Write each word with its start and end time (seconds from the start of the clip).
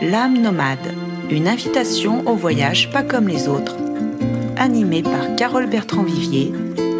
L'âme 0.00 0.40
nomade, 0.40 0.94
une 1.28 1.48
invitation 1.48 2.22
au 2.28 2.36
voyage 2.36 2.88
pas 2.92 3.02
comme 3.02 3.26
les 3.26 3.48
autres. 3.48 3.76
Animée 4.56 5.02
par 5.02 5.34
Carole 5.36 5.66
Bertrand-Vivier, 5.66 6.52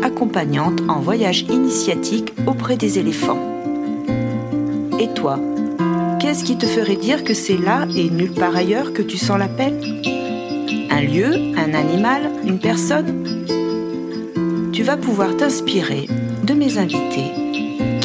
accompagnante 0.03 0.81
en 0.89 0.99
voyage 0.99 1.43
initiatique 1.43 2.33
auprès 2.49 2.77
des 2.77 2.99
éléphants. 2.99 3.39
Et 4.99 5.07
toi, 5.15 5.39
qu'est-ce 6.19 6.43
qui 6.43 6.59
te 6.59 6.67
ferait 6.67 6.97
dire 6.97 7.23
que 7.23 7.35
c'est 7.35 7.57
là 7.57 7.87
et 7.95 8.11
nulle 8.11 8.35
part 8.35 8.57
ailleurs 8.57 8.93
que 8.93 9.03
tu 9.03 9.17
sens 9.17 9.39
l'appel? 9.39 9.75
Un 10.91 11.01
lieu, 11.01 11.33
un 11.57 11.75
animal, 11.75 12.33
une 12.45 12.59
personne? 12.59 13.47
Tu 14.73 14.83
vas 14.83 14.97
pouvoir 14.97 15.37
t'inspirer 15.37 16.09
de 16.43 16.53
mes 16.53 16.79
invités 16.79 17.48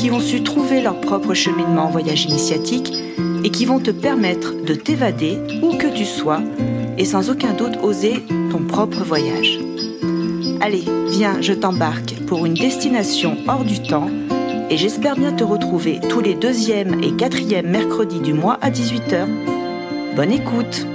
qui 0.04 0.12
ont 0.12 0.20
su 0.20 0.44
trouver 0.44 0.82
leur 0.82 1.00
propre 1.00 1.34
cheminement 1.34 1.86
en 1.86 1.90
voyage 1.90 2.26
initiatique 2.26 2.94
et 3.46 3.50
qui 3.50 3.64
vont 3.64 3.80
te 3.80 3.90
permettre 3.90 4.54
de 4.54 4.74
t'évader 4.74 5.38
où 5.62 5.78
que 5.78 5.88
tu 5.88 6.04
sois 6.04 6.42
et 6.98 7.06
sans 7.06 7.30
aucun 7.30 7.54
doute 7.54 7.78
oser 7.82 8.22
ton 8.52 8.66
propre 8.68 9.02
voyage. 9.06 9.62
Allez, 10.60 10.84
viens, 11.10 11.40
je 11.40 11.54
t'embarque 11.54 12.16
pour 12.28 12.46
une 12.46 12.54
destination 12.54 13.38
hors 13.48 13.64
du 13.64 13.82
temps 13.82 14.10
et 14.70 14.76
j'espère 14.76 15.16
bien 15.16 15.32
te 15.32 15.46
retrouver 15.46 16.02
tous 16.10 16.20
les 16.20 16.36
deuxièmes 16.36 17.02
et 17.02 17.14
quatrièmes 17.14 17.70
mercredis 17.70 18.20
du 18.20 18.34
mois 18.34 18.60
à 18.62 18.72
18h. 18.72 19.26
Bonne 20.18 20.34
écoute 20.34 20.86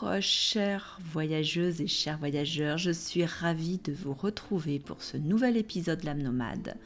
Bonjour 0.00 0.22
chères 0.22 0.98
voyageuses 1.12 1.80
et 1.80 1.86
chers 1.86 2.16
voyageurs, 2.16 2.78
je 2.78 2.90
suis 2.90 3.24
ravie 3.24 3.80
de 3.84 3.92
vous 3.92 4.14
retrouver 4.14 4.78
pour 4.78 5.02
ce 5.02 5.16
nouvel 5.16 5.56
épisode 5.56 6.04
L'âme 6.04 6.22
nomade. 6.22 6.76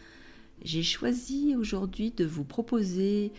J'ai 0.63 0.83
choisi 0.83 1.55
aujourd'hui 1.57 2.11
de 2.11 2.25
vous 2.25 2.45
proposer 2.45 3.33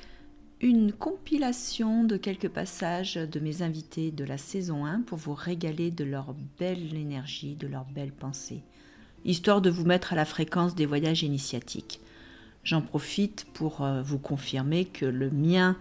une 0.61 0.93
compilation 0.93 2.03
de 2.03 2.15
quelques 2.15 2.47
passages 2.47 3.15
de 3.15 3.39
mes 3.39 3.63
invités 3.63 4.11
de 4.11 4.23
la 4.23 4.37
saison 4.37 4.85
1 4.85 5.01
pour 5.01 5.17
vous 5.17 5.33
régaler 5.33 5.91
de 5.91 6.05
leur 6.05 6.35
belle 6.57 6.95
énergie, 6.95 7.55
de 7.55 7.67
leur 7.67 7.85
belle 7.85 8.13
pensée, 8.13 8.63
histoire 9.25 9.61
de 9.61 9.69
vous 9.69 9.85
mettre 9.85 10.13
à 10.13 10.15
la 10.15 10.25
fréquence 10.25 10.75
des 10.75 10.85
voyages 10.85 11.23
initiatiques. 11.23 11.99
J'en 12.63 12.81
profite 12.81 13.45
pour 13.53 13.81
euh, 13.81 14.01
vous 14.01 14.19
confirmer 14.19 14.85
que 14.85 15.05
le 15.05 15.29
mien, 15.31 15.75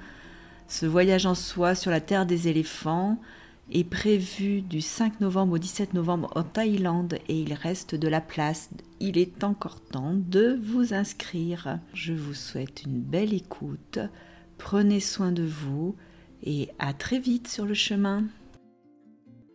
ce 0.66 0.86
voyage 0.86 1.27
en 1.27 1.34
soi 1.34 1.74
sur 1.74 1.90
la 1.90 2.00
terre 2.00 2.27
des 2.27 2.48
éléphants, 2.48 3.20
est 3.70 3.88
prévu 3.88 4.62
du 4.62 4.80
5 4.80 5.20
novembre 5.20 5.54
au 5.54 5.58
17 5.58 5.94
novembre 5.94 6.30
en 6.34 6.42
Thaïlande 6.42 7.18
et 7.28 7.40
il 7.40 7.54
reste 7.54 7.94
de 7.94 8.08
la 8.08 8.20
place. 8.20 8.70
Il 9.00 9.18
est 9.18 9.42
encore 9.44 9.80
temps 9.80 10.14
de 10.14 10.58
vous 10.62 10.94
inscrire. 10.94 11.80
Je 11.92 12.12
vous 12.12 12.34
souhaite 12.34 12.82
une 12.82 13.00
belle 13.00 13.32
écoute. 13.32 13.98
Prenez 14.58 15.00
soin 15.00 15.32
de 15.32 15.44
vous 15.44 15.96
et 16.42 16.70
à 16.78 16.92
très 16.92 17.18
vite 17.18 17.48
sur 17.48 17.64
le 17.64 17.74
chemin. 17.74 18.24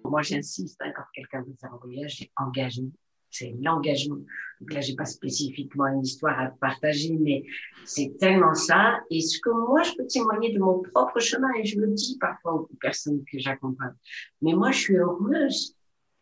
Moi, 0.04 0.22
j'insiste, 0.22 0.82
hein, 0.82 0.92
quand 0.96 1.04
quelqu'un 1.14 1.42
veut 1.42 1.56
faire 1.60 1.74
un 1.74 1.78
voyage, 1.78 2.16
j'ai 2.18 2.32
engagé 2.36 2.92
c'est 3.30 3.56
l'engagement. 3.62 4.20
Donc 4.60 4.74
là, 4.74 4.82
j'ai 4.82 4.96
pas 4.96 5.06
spécifiquement 5.06 5.88
une 5.88 6.04
histoire 6.04 6.40
à 6.40 6.48
partager, 6.48 7.18
mais 7.20 7.44
c'est 7.86 8.18
tellement 8.20 8.56
ça. 8.56 9.00
Et 9.10 9.22
ce 9.22 9.40
que 9.40 9.50
moi, 9.50 9.84
je 9.84 9.94
peux 9.94 10.06
témoigner 10.06 10.52
de 10.52 10.60
mon 10.60 10.82
propre 10.82 11.20
chemin, 11.20 11.50
et 11.58 11.66
je 11.66 11.80
le 11.80 11.88
dis 11.88 12.18
parfois 12.20 12.54
aux 12.54 12.70
personnes 12.82 13.24
que 13.32 13.40
j'accompagne. 13.40 13.94
Mais 14.42 14.54
moi, 14.54 14.72
je 14.72 14.80
suis 14.80 14.96
heureuse, 14.98 15.76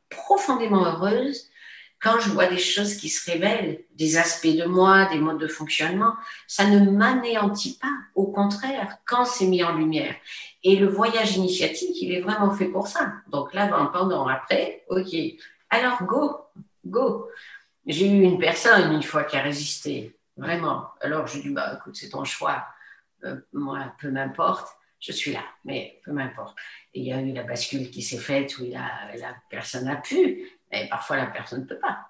profondément 0.09 0.85
heureuse, 0.85 1.50
quand 2.00 2.19
je 2.19 2.30
vois 2.30 2.45
des 2.45 2.59
choses 2.59 2.95
qui 2.95 3.09
se 3.09 3.31
révèlent, 3.31 3.83
des 3.95 4.17
aspects 4.17 4.45
de 4.45 4.66
moi, 4.66 5.08
des 5.11 5.17
modes 5.17 5.39
de 5.39 5.47
fonctionnement, 5.47 6.13
ça 6.47 6.69
ne 6.69 6.91
m'anéantit 6.91 7.80
pas. 7.81 7.94
Au 8.13 8.28
contraire, 8.28 9.00
quand 9.08 9.25
c'est 9.25 9.47
mis 9.47 9.63
en 9.63 9.75
lumière. 9.75 10.13
Et 10.63 10.75
le 10.75 10.88
voyage 10.88 11.38
initiatique, 11.38 12.00
il 12.02 12.13
est 12.13 12.22
vraiment 12.22 12.52
fait 12.52 12.67
pour 12.67 12.88
ça. 12.88 13.13
Donc 13.31 13.53
là, 13.53 13.67
pendant, 13.91 14.28
après, 14.28 14.83
ok. 14.89 15.16
Alors, 15.69 16.03
go, 16.03 16.35
go. 16.89 17.29
J'ai 17.85 18.09
eu 18.09 18.22
une 18.23 18.39
personne 18.39 18.94
une 18.94 19.03
fois 19.03 19.23
qui 19.23 19.38
a 19.38 19.41
résisté, 19.41 20.17
vraiment. 20.35 20.89
Alors 21.01 21.28
je 21.28 21.39
dis, 21.39 21.50
bah 21.50 21.73
écoute, 21.78 21.95
c'est 21.95 22.09
ton 22.09 22.23
choix. 22.25 22.66
Euh, 23.23 23.39
moi, 23.53 23.94
peu 24.00 24.12
m'importe, 24.12 24.67
je 25.00 25.12
suis 25.12 25.31
là, 25.31 25.44
mais 25.63 26.01
peu 26.03 26.12
m'importe. 26.12 26.57
Et 26.94 27.00
il 27.00 27.06
y 27.07 27.13
a 27.13 27.22
eu 27.22 27.31
la 27.31 27.44
bascule 27.44 27.89
qui 27.89 28.01
s'est 28.01 28.17
faite 28.17 28.57
où 28.59 28.66
la, 28.66 29.16
la 29.16 29.35
personne 29.50 29.88
a 29.88 29.95
pu, 29.95 30.50
mais 30.72 30.88
parfois 30.89 31.17
la 31.17 31.28
personne 31.28 31.62
ne 31.62 31.66
peut 31.66 31.79
pas. 31.79 32.09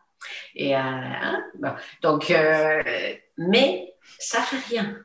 Et 0.56 0.76
euh, 0.76 0.80
hein, 0.80 1.48
donc, 2.02 2.32
euh, 2.32 2.84
mais 3.38 3.94
ça 4.20 4.42
fait 4.42 4.76
rien. 4.76 4.98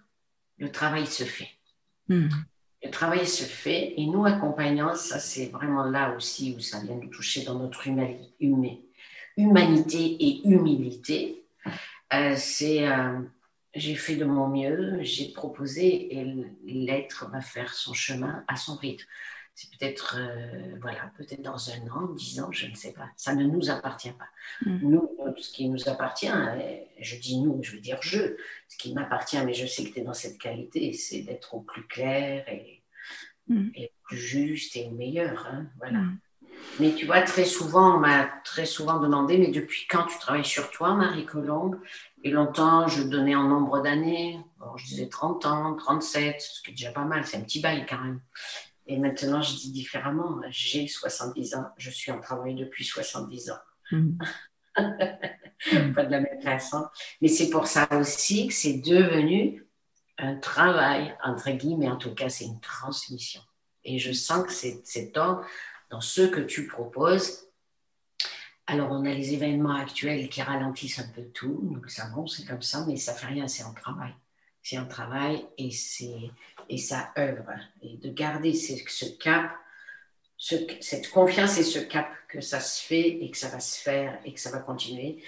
Le 0.58 0.70
travail 0.70 1.06
se 1.06 1.24
fait. 1.24 1.48
Hmm. 2.08 2.28
Le 2.84 2.90
travail 2.90 3.26
se 3.26 3.44
fait 3.44 3.94
et 3.96 4.06
nous 4.06 4.24
accompagnants, 4.24 4.94
ça 4.94 5.20
c'est 5.20 5.46
vraiment 5.46 5.84
là 5.84 6.14
aussi 6.16 6.54
où 6.56 6.60
ça 6.60 6.80
vient 6.80 6.96
nous 6.96 7.08
toucher 7.08 7.44
dans 7.44 7.54
notre 7.58 7.86
humanité 7.86 8.34
humanité 9.36 10.16
et 10.20 10.46
humilité. 10.46 11.44
Euh, 12.12 12.34
c'est 12.36 12.86
euh, 12.86 13.20
j'ai 13.74 13.94
fait 13.94 14.16
de 14.16 14.24
mon 14.24 14.48
mieux, 14.48 14.98
j'ai 15.02 15.32
proposé 15.32 16.18
et 16.18 16.26
l'être 16.64 17.30
va 17.30 17.40
faire 17.40 17.72
son 17.72 17.94
chemin 17.94 18.44
à 18.48 18.56
son 18.56 18.76
rythme. 18.76 19.06
C'est 19.54 19.70
peut-être 19.70 20.16
euh, 20.18 20.76
voilà, 20.80 21.12
peut-être 21.16 21.42
dans 21.42 21.70
un 21.70 21.88
an, 21.88 22.08
dix 22.14 22.40
ans, 22.40 22.50
je 22.52 22.66
ne 22.66 22.74
sais 22.74 22.92
pas. 22.92 23.08
Ça 23.16 23.34
ne 23.34 23.44
nous 23.44 23.70
appartient 23.70 24.12
pas. 24.12 24.28
Mm. 24.64 24.78
Nous, 24.90 25.10
ce 25.36 25.52
qui 25.52 25.68
nous 25.68 25.88
appartient, 25.88 26.30
je 27.00 27.16
dis 27.16 27.40
nous, 27.40 27.62
je 27.62 27.72
veux 27.72 27.80
dire 27.80 27.98
je, 28.00 28.36
ce 28.68 28.76
qui 28.78 28.94
m'appartient, 28.94 29.42
mais 29.44 29.54
je 29.54 29.66
sais 29.66 29.84
que 29.84 29.94
tu 29.94 30.00
es 30.00 30.04
dans 30.04 30.14
cette 30.14 30.38
qualité, 30.38 30.92
c'est 30.92 31.22
d'être 31.22 31.54
au 31.54 31.60
plus 31.60 31.86
clair 31.86 32.46
et, 32.48 32.82
mm. 33.48 33.70
et 33.74 33.92
plus 34.04 34.18
juste 34.18 34.76
et 34.76 34.90
meilleur. 34.90 35.46
Hein, 35.46 35.70
voilà. 35.78 35.98
Mm. 35.98 36.18
Mais 36.80 36.94
tu 36.94 37.06
vois, 37.06 37.22
très 37.22 37.44
souvent, 37.44 37.96
on 37.96 37.98
m'a 37.98 38.24
très 38.44 38.66
souvent 38.66 38.98
demandé, 38.98 39.36
mais 39.38 39.48
depuis 39.48 39.86
quand 39.88 40.04
tu 40.04 40.18
travailles 40.18 40.44
sur 40.44 40.70
toi, 40.70 40.94
Marie 40.94 41.26
Colombe? 41.26 41.78
Et 42.24 42.30
longtemps, 42.30 42.88
je 42.88 43.02
donnais 43.02 43.34
en 43.34 43.48
nombre 43.48 43.82
d'années. 43.82 44.38
je 44.76 44.84
disais 44.86 45.08
30 45.08 45.46
ans, 45.46 45.74
37, 45.74 46.40
ce 46.40 46.62
qui 46.62 46.70
est 46.70 46.74
déjà 46.74 46.92
pas 46.92 47.04
mal, 47.04 47.26
c'est 47.26 47.36
un 47.36 47.42
petit 47.42 47.60
bail 47.60 47.84
quand 47.88 47.98
même. 47.98 48.20
Et 48.86 48.96
maintenant, 48.96 49.42
je 49.42 49.54
dis 49.54 49.72
différemment. 49.72 50.40
J'ai 50.50 50.86
70 50.86 51.54
ans, 51.56 51.66
je 51.76 51.90
suis 51.90 52.10
en 52.10 52.20
travail 52.20 52.54
depuis 52.54 52.84
70 52.84 53.50
ans. 53.50 53.58
Mmh. 53.90 54.18
pas 54.74 56.04
de 56.04 56.10
la 56.10 56.20
même 56.20 56.40
façon. 56.42 56.86
Mais 57.20 57.28
c'est 57.28 57.50
pour 57.50 57.66
ça 57.66 57.88
aussi 57.92 58.48
que 58.48 58.54
c'est 58.54 58.78
devenu 58.78 59.66
un 60.18 60.36
travail, 60.36 61.16
entre 61.24 61.50
guillemets, 61.50 61.90
en 61.90 61.96
tout 61.96 62.14
cas, 62.14 62.28
c'est 62.28 62.44
une 62.44 62.60
transmission. 62.60 63.40
Et 63.84 63.98
je 63.98 64.12
sens 64.12 64.44
que 64.46 64.52
c'est 64.52 65.12
temps 65.12 65.40
dans 65.92 66.00
ce 66.00 66.22
que 66.22 66.40
tu 66.40 66.66
proposes. 66.66 67.46
Alors, 68.66 68.90
on 68.90 69.04
a 69.04 69.12
les 69.12 69.34
événements 69.34 69.76
actuels 69.76 70.28
qui 70.30 70.40
ralentissent 70.40 70.98
un 70.98 71.08
peu 71.08 71.22
tout. 71.34 71.60
Nous 71.62 71.80
le 71.80 71.88
savons, 71.88 72.26
c'est 72.26 72.46
comme 72.46 72.62
ça, 72.62 72.84
mais 72.88 72.96
ça 72.96 73.12
fait 73.12 73.26
rien, 73.26 73.46
c'est 73.46 73.62
un 73.62 73.74
travail. 73.74 74.14
C'est 74.62 74.78
un 74.78 74.86
travail 74.86 75.44
et, 75.58 75.70
et 76.70 76.78
ça 76.78 77.12
œuvre. 77.18 77.52
Et 77.82 77.98
de 77.98 78.08
garder 78.08 78.54
ce 78.54 79.04
cap, 79.18 79.52
cette 80.38 81.10
confiance 81.10 81.58
et 81.58 81.64
ce 81.64 81.80
cap 81.80 82.08
que 82.26 82.40
ça 82.40 82.60
se 82.60 82.82
fait 82.82 83.22
et 83.22 83.30
que 83.30 83.36
ça 83.36 83.48
va 83.48 83.60
se 83.60 83.78
faire 83.78 84.18
et 84.24 84.32
que 84.32 84.40
ça 84.40 84.50
va 84.50 84.60
continuer. 84.60 85.22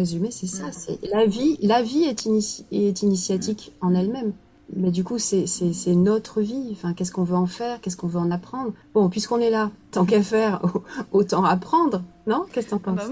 Résumé, 0.00 0.30
c'est 0.30 0.46
ça. 0.46 0.72
C'est 0.72 0.98
la 1.12 1.26
vie. 1.26 1.58
La 1.62 1.82
vie 1.82 2.04
est, 2.04 2.26
est 2.72 3.02
initiatique 3.02 3.72
en 3.80 3.94
elle-même. 3.94 4.32
Mais 4.76 4.90
du 4.90 5.02
coup, 5.04 5.18
c'est 5.18 5.46
notre 5.94 6.40
vie. 6.40 6.68
Enfin, 6.72 6.94
qu'est-ce 6.94 7.12
qu'on 7.12 7.24
veut 7.24 7.36
en 7.36 7.46
faire? 7.46 7.80
Qu'est-ce 7.80 7.96
qu'on 7.96 8.06
veut 8.06 8.20
en 8.20 8.30
apprendre? 8.30 8.72
Bon, 8.94 9.08
puisqu'on 9.08 9.40
est 9.40 9.50
là, 9.50 9.70
tant 9.90 10.04
qu'à 10.04 10.22
faire, 10.22 10.62
autant 11.12 11.44
apprendre, 11.44 12.02
non? 12.26 12.46
Qu'est-ce 12.52 12.66
que 12.66 12.76
t'en 12.76 12.94
ah 12.96 13.02
penses? 13.02 13.08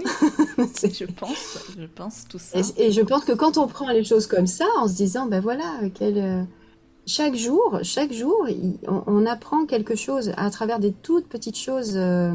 bah 0.57 0.65
Je 0.93 1.05
pense, 1.05 1.59
je 1.79 1.87
pense 1.87 2.25
tout 2.29 2.39
ça. 2.39 2.59
Et, 2.77 2.93
je 2.93 3.01
pense 3.01 3.25
que 3.25 3.33
quand 3.33 3.59
on 3.59 3.67
prend 3.67 3.89
les 3.91 4.05
choses 4.05 4.27
comme 4.27 4.47
ça, 4.47 4.67
en 4.79 4.87
se 4.87 4.95
disant, 4.95 5.27
ben 5.27 5.41
voilà, 5.41 5.81
quel, 5.95 6.19
euh, 6.19 6.43
chaque 7.07 7.35
jour, 7.35 7.81
chaque 7.83 8.13
jour, 8.13 8.47
on, 8.87 9.27
apprend 9.27 9.67
quelque 9.67 9.97
chose 9.97 10.33
à 10.37 10.51
travers 10.51 10.79
des 10.79 10.93
toutes 10.93 11.27
petites 11.27 11.59
choses. 11.59 11.95
Euh, 11.97 12.33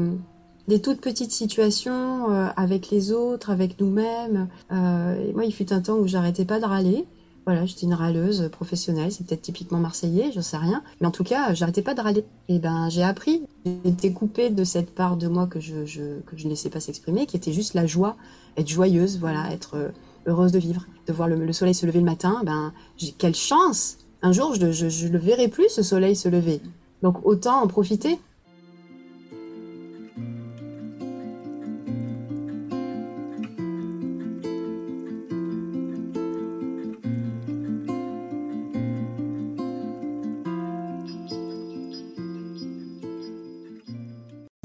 des 0.68 0.80
toutes 0.80 1.00
petites 1.00 1.32
situations 1.32 2.30
euh, 2.30 2.48
avec 2.56 2.90
les 2.90 3.12
autres, 3.12 3.50
avec 3.50 3.80
nous-mêmes. 3.80 4.48
Euh, 4.72 5.32
moi, 5.34 5.44
il 5.44 5.52
fut 5.52 5.72
un 5.72 5.80
temps 5.80 5.96
où 5.96 6.06
j'arrêtais 6.06 6.44
pas 6.44 6.60
de 6.60 6.64
râler. 6.64 7.06
Voilà, 7.46 7.66
j'étais 7.66 7.84
une 7.84 7.94
râleuse 7.94 8.48
professionnelle, 8.50 9.12
c'est 9.12 9.26
peut-être 9.26 9.42
typiquement 9.42 9.78
marseillais, 9.78 10.32
je 10.34 10.40
sais 10.40 10.56
rien. 10.56 10.82
Mais 11.00 11.06
en 11.06 11.10
tout 11.10 11.24
cas, 11.24 11.52
j'arrêtais 11.52 11.82
pas 11.82 11.92
de 11.92 12.00
râler. 12.00 12.24
Et 12.48 12.58
ben, 12.58 12.88
j'ai 12.88 13.02
appris. 13.02 13.42
Été 13.84 14.12
coupée 14.12 14.48
de 14.48 14.64
cette 14.64 14.94
part 14.94 15.18
de 15.18 15.28
moi 15.28 15.46
que 15.46 15.60
je, 15.60 15.84
je, 15.84 16.20
que 16.26 16.38
je 16.38 16.46
ne 16.46 16.50
laissais 16.50 16.70
pas 16.70 16.80
s'exprimer, 16.80 17.26
qui 17.26 17.36
était 17.36 17.52
juste 17.52 17.74
la 17.74 17.86
joie, 17.86 18.16
être 18.56 18.68
joyeuse, 18.68 19.18
voilà, 19.18 19.52
être 19.52 19.74
euh, 19.74 19.88
heureuse 20.26 20.52
de 20.52 20.58
vivre, 20.58 20.86
de 21.06 21.12
voir 21.12 21.28
le, 21.28 21.36
le 21.36 21.52
soleil 21.52 21.74
se 21.74 21.84
lever 21.84 21.98
le 21.98 22.06
matin. 22.06 22.40
Ben, 22.46 22.72
j'ai 22.96 23.10
quelle 23.10 23.34
chance 23.34 23.98
un 24.24 24.32
jour, 24.32 24.54
je, 24.54 24.72
je, 24.72 25.08
le 25.08 25.18
verrai 25.18 25.48
plus, 25.48 25.68
ce 25.68 25.82
soleil 25.82 26.16
se 26.16 26.30
lever. 26.30 26.62
Donc 27.02 27.26
autant 27.26 27.62
en 27.62 27.66
profiter. 27.66 28.18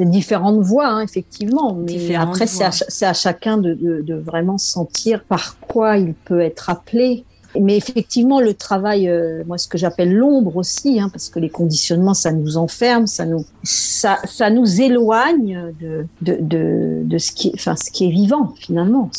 Différentes 0.06 0.62
voies, 0.62 0.88
hein, 0.88 1.02
effectivement. 1.02 1.74
Mais 1.74 2.16
après, 2.16 2.48
c'est 2.48 3.06
à, 3.06 3.14
chacun 3.14 3.58
de, 3.58 4.16
vraiment 4.16 4.58
sentir 4.58 5.24
par 5.24 5.60
quoi 5.60 5.98
il 5.98 6.14
peut 6.14 6.42
être 6.42 6.70
appelé. 6.70 7.26
Mais 7.60 7.76
effectivement, 7.76 8.40
le 8.40 8.54
travail, 8.54 9.10
euh, 9.10 9.44
moi, 9.48 9.58
ce 9.58 9.68
que 9.68 9.78
j'appelle 9.80 10.14
l'ombre 10.14 10.56
aussi, 10.58 11.00
hein, 11.00 11.10
parce 11.10 11.30
que 11.30 11.40
les 11.40 11.50
conditionnements, 11.50 12.14
ça 12.14 12.32
nous 12.32 12.58
enferme, 12.58 13.08
ça 13.08 13.26
nous, 13.26 13.44
ça, 13.64 14.20
ça 14.26 14.52
nous 14.52 14.82
éloigne 14.82 15.74
de, 15.82 16.06
de, 16.22 17.02
de, 17.04 17.18
ce 17.18 17.32
qui, 17.32 17.52
enfin, 17.56 17.76
ce 17.76 17.90
qui 17.90 18.06
est 18.06 18.12
vivant 18.12 18.54
finalement. 18.60 19.10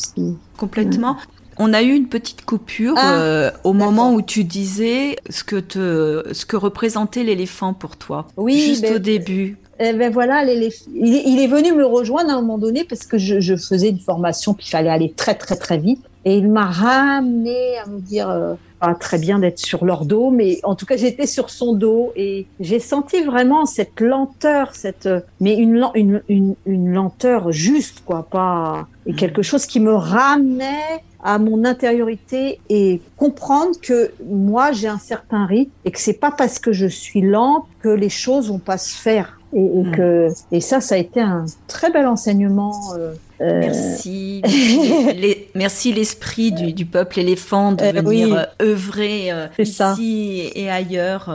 Complètement. 0.56 1.16
On 1.62 1.74
a 1.74 1.82
eu 1.82 1.92
une 1.92 2.08
petite 2.08 2.46
coupure 2.46 2.94
ah, 2.96 3.20
euh, 3.20 3.50
au 3.64 3.74
moment 3.74 4.14
où 4.14 4.22
tu 4.22 4.44
disais 4.44 5.16
ce 5.28 5.44
que 5.44 5.56
te, 5.56 6.32
ce 6.32 6.46
que 6.46 6.56
représentait 6.56 7.22
l'éléphant 7.22 7.74
pour 7.74 7.98
toi. 7.98 8.26
Oui, 8.38 8.60
juste 8.60 8.82
ben, 8.82 8.94
au 8.94 8.98
début. 8.98 9.58
Eh 9.82 9.94
ben 9.94 10.12
voilà, 10.12 10.44
il, 10.44 10.62
est 10.62 11.46
venu 11.46 11.72
me 11.72 11.86
rejoindre 11.86 12.28
à 12.28 12.34
un 12.34 12.42
moment 12.42 12.58
donné 12.58 12.84
parce 12.84 13.06
que 13.06 13.16
je, 13.16 13.56
faisais 13.56 13.88
une 13.88 13.98
formation 13.98 14.52
puis 14.52 14.68
fallait 14.68 14.90
aller 14.90 15.14
très 15.16 15.34
très 15.34 15.56
très 15.56 15.78
vite. 15.78 16.04
Et 16.26 16.36
il 16.36 16.50
m'a 16.50 16.66
ramené 16.66 17.78
à 17.78 17.86
me 17.86 17.98
dire 17.98 18.28
euh, 18.28 18.52
pas 18.78 18.94
très 18.94 19.16
bien 19.16 19.38
d'être 19.38 19.58
sur 19.58 19.86
leur 19.86 20.04
dos, 20.04 20.30
mais 20.30 20.60
en 20.64 20.74
tout 20.74 20.84
cas 20.84 20.98
j'étais 20.98 21.26
sur 21.26 21.48
son 21.48 21.72
dos 21.72 22.12
et 22.14 22.46
j'ai 22.60 22.78
senti 22.78 23.22
vraiment 23.22 23.64
cette 23.64 24.00
lenteur, 24.00 24.74
cette 24.74 25.08
mais 25.40 25.54
une, 25.54 25.88
une, 25.94 26.20
une, 26.28 26.56
une 26.66 26.92
lenteur 26.92 27.50
juste 27.50 28.02
quoi, 28.04 28.26
pas 28.30 28.86
et 29.06 29.14
quelque 29.14 29.40
chose 29.40 29.64
qui 29.64 29.80
me 29.80 29.94
ramenait 29.94 31.02
à 31.24 31.38
mon 31.38 31.64
intériorité 31.64 32.60
et 32.68 33.00
comprendre 33.16 33.80
que 33.80 34.12
moi 34.28 34.72
j'ai 34.72 34.88
un 34.88 34.98
certain 34.98 35.46
rythme 35.46 35.72
et 35.86 35.90
que 35.90 35.98
c'est 35.98 36.20
pas 36.20 36.30
parce 36.30 36.58
que 36.58 36.72
je 36.72 36.86
suis 36.86 37.22
lente 37.22 37.64
que 37.80 37.88
les 37.88 38.10
choses 38.10 38.50
vont 38.50 38.58
pas 38.58 38.76
se 38.76 38.94
faire 38.94 39.39
et, 39.52 39.60
hmm. 39.60 39.92
que, 39.92 40.28
et 40.52 40.60
ça, 40.60 40.80
ça 40.80 40.94
a 40.94 40.98
été 40.98 41.20
un 41.20 41.46
très 41.66 41.90
bel 41.90 42.06
enseignement. 42.06 42.94
Euh, 42.94 43.14
euh 43.40 43.60
merci. 43.60 44.42
merci 45.54 45.92
l'esprit 45.92 46.52
du, 46.52 46.72
du, 46.72 46.86
peuple 46.86 47.18
éléphant 47.18 47.72
de 47.72 47.84
euh, 47.84 47.92
venir 47.92 48.46
œuvrer 48.62 49.30
ici 49.58 50.50
et 50.54 50.70
ailleurs, 50.70 51.34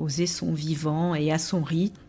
oser 0.00 0.26
son 0.26 0.52
vivant 0.52 1.14
et 1.14 1.32
à 1.32 1.38
son 1.38 1.62
rythme. 1.62 2.03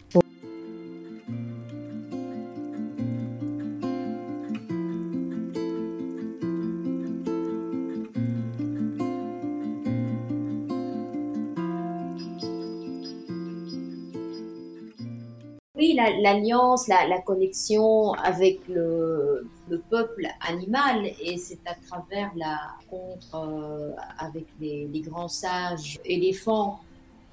L'alliance, 15.96 16.88
la, 16.88 17.20
connexion 17.22 18.14
avec 18.14 18.60
le, 18.68 19.48
peuple 19.90 20.28
animal 20.48 21.08
et 21.22 21.38
c'est 21.38 21.60
à 21.66 21.74
travers 21.74 22.32
la 22.36 22.58
rencontre 22.90 23.36
euh, 23.36 23.92
avec 24.20 24.46
les, 24.60 24.88
grands 25.02 25.28
sages 25.28 26.00
éléphants 26.06 26.80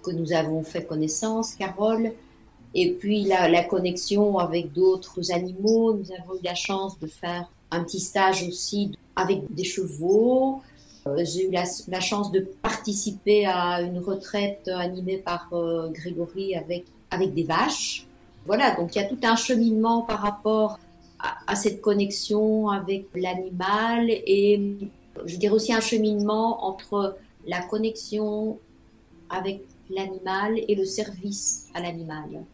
que 0.02 0.10
nous 0.10 0.32
avons 0.32 0.62
fait 0.62 0.84
connaissance, 0.84 1.54
Carole. 1.54 2.12
Et 2.74 2.92
puis 2.92 3.24
la, 3.24 3.64
connexion 3.64 4.38
avec 4.38 4.72
d'autres 4.72 5.32
animaux. 5.32 5.94
Nous 5.94 6.10
avons 6.12 6.38
eu 6.38 6.42
la 6.42 6.54
chance 6.54 6.98
de 6.98 7.06
faire 7.06 7.50
un 7.70 7.84
petit 7.84 8.00
stage 8.00 8.46
aussi 8.48 8.92
avec 9.14 9.52
des 9.54 9.64
chevaux. 9.64 10.62
Euh, 11.06 11.24
j'ai 11.24 11.48
eu 11.48 11.50
la, 11.50 12.00
chance 12.00 12.30
de 12.32 12.40
participer 12.40 13.46
à 13.46 13.82
une 13.82 13.98
retraite 13.98 14.68
animée 14.68 15.18
par 15.18 15.48
euh, 15.52 15.90
Grégory 15.90 16.54
avec, 16.54 16.84
avec 17.10 17.34
des 17.34 17.44
vaches. 17.44 18.06
Voilà, 18.44 18.74
donc 18.74 18.94
il 18.94 18.98
y 18.98 19.04
a 19.04 19.08
tout 19.08 19.18
un 19.22 19.36
cheminement 19.36 20.02
par 20.02 20.20
rapport 20.20 20.78
à, 21.46 21.54
cette 21.54 21.80
connexion 21.80 22.68
avec 22.68 23.06
l'animal 23.14 24.10
et 24.10 24.78
je 25.24 25.36
dirais 25.36 25.54
aussi 25.54 25.72
un 25.72 25.80
cheminement 25.80 26.64
entre 26.64 27.16
la 27.46 27.62
connexion 27.62 28.58
avec 29.30 29.62
l'animal 29.88 30.58
et 30.66 30.74
le 30.74 30.84
service 30.84 31.68
à 31.74 31.80
l'animal. 31.80 32.44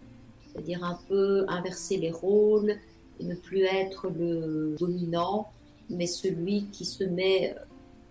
C'est-à-dire 0.52 0.84
un 0.84 0.98
peu 1.08 1.46
inverser 1.48 1.96
les 1.96 2.10
rôles 2.10 2.76
et 3.20 3.24
ne 3.24 3.34
plus 3.34 3.62
être 3.62 4.08
le 4.10 4.76
dominant, 4.78 5.48
mais 5.88 6.06
celui 6.06 6.66
qui 6.66 6.84
se 6.84 7.04
met 7.04 7.54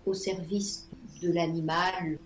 au 0.06 0.14
service 0.14 0.88
de 1.22 1.30
l'animal, 1.30 2.18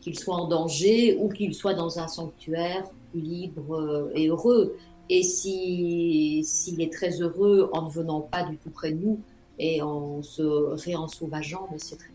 qu'il 0.00 0.18
soit 0.18 0.34
en 0.34 0.48
danger 0.48 1.16
ou 1.20 1.28
qu'il 1.28 1.54
soit 1.54 1.74
dans 1.74 1.98
un 1.98 2.08
sanctuaire 2.08 2.84
libre 3.14 4.10
et 4.14 4.28
heureux. 4.28 4.76
Et 5.08 5.22
s'il 5.22 6.80
est 6.80 6.92
très 6.92 7.20
heureux 7.20 7.70
en 7.72 7.82
ne 7.82 7.90
venant 7.90 8.20
pas 8.20 8.44
du 8.44 8.56
tout 8.56 8.70
près 8.70 8.92
de 8.92 8.98
nous 8.98 9.20
et 9.58 9.80
en 9.82 10.22
se 10.22 10.42
réensauvageant, 10.42 11.68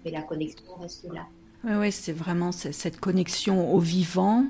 mais 0.06 0.12
la 0.12 0.22
connexion 0.22 0.76
reste 0.80 1.08
là. 1.12 1.26
Oui, 1.64 1.74
ouais, 1.74 1.92
c'est 1.92 2.12
vraiment 2.12 2.52
cette 2.52 3.00
connexion 3.00 3.74
au 3.74 3.80
vivant 3.80 4.46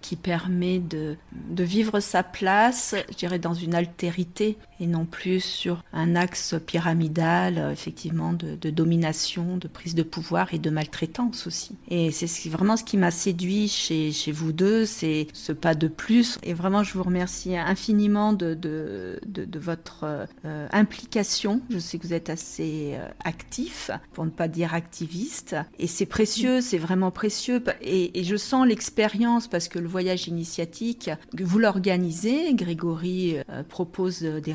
qui 0.00 0.16
permet 0.16 0.80
de, 0.80 1.16
de 1.32 1.64
vivre 1.64 1.98
sa 2.00 2.22
place, 2.22 2.94
je 3.10 3.16
dirais, 3.16 3.38
dans 3.38 3.54
une 3.54 3.74
altérité 3.74 4.58
et 4.80 4.86
non 4.86 5.04
plus 5.04 5.40
sur 5.40 5.82
un 5.92 6.16
axe 6.16 6.54
pyramidal, 6.66 7.58
euh, 7.58 7.72
effectivement, 7.72 8.32
de, 8.32 8.70
domination, 8.70 9.56
de 9.56 9.68
prise 9.68 9.94
de 9.94 10.02
pouvoir 10.02 10.52
et 10.52 10.58
de 10.58 10.70
maltraitance 10.70 11.46
aussi. 11.46 11.76
Et 11.88 12.10
c'est 12.10 12.48
vraiment 12.48 12.76
ce 12.76 12.84
qui 12.84 12.96
m'a 12.96 13.10
séduit 13.10 13.68
chez, 13.68 14.12
chez 14.12 14.32
vous 14.32 14.52
deux, 14.52 14.84
c'est 14.84 15.28
ce 15.32 15.52
pas 15.52 15.74
de 15.74 15.88
plus. 15.88 16.38
Et 16.42 16.54
vraiment, 16.54 16.82
je 16.82 16.94
vous 16.94 17.02
remercie 17.02 17.56
infiniment 17.56 18.32
de, 18.32 18.54
de, 18.54 19.58
votre 19.58 20.04
euh, 20.44 20.68
implication. 20.72 21.60
Je 21.70 21.78
sais 21.78 21.98
que 21.98 22.06
vous 22.06 22.12
êtes 22.12 22.28
assez 22.28 22.94
euh, 22.94 23.08
actif, 23.24 23.90
pour 24.12 24.24
ne 24.24 24.30
pas 24.30 24.48
dire 24.48 24.74
activiste. 24.74 25.56
Et 25.78 25.86
c'est 25.86 26.06
précieux, 26.06 26.60
c'est 26.60 26.78
vraiment 26.78 27.10
précieux. 27.10 27.62
Et, 27.80 28.18
et 28.18 28.24
je 28.24 28.36
sens 28.36 28.66
l'expérience 28.66 29.46
parce 29.46 29.68
que 29.68 29.78
le 29.78 29.88
voyage 29.88 30.26
initiatique, 30.28 31.10
vous 31.38 31.58
l'organisez. 31.58 32.52
Grégory 32.54 33.36
propose 33.68 34.22
des 34.22 34.52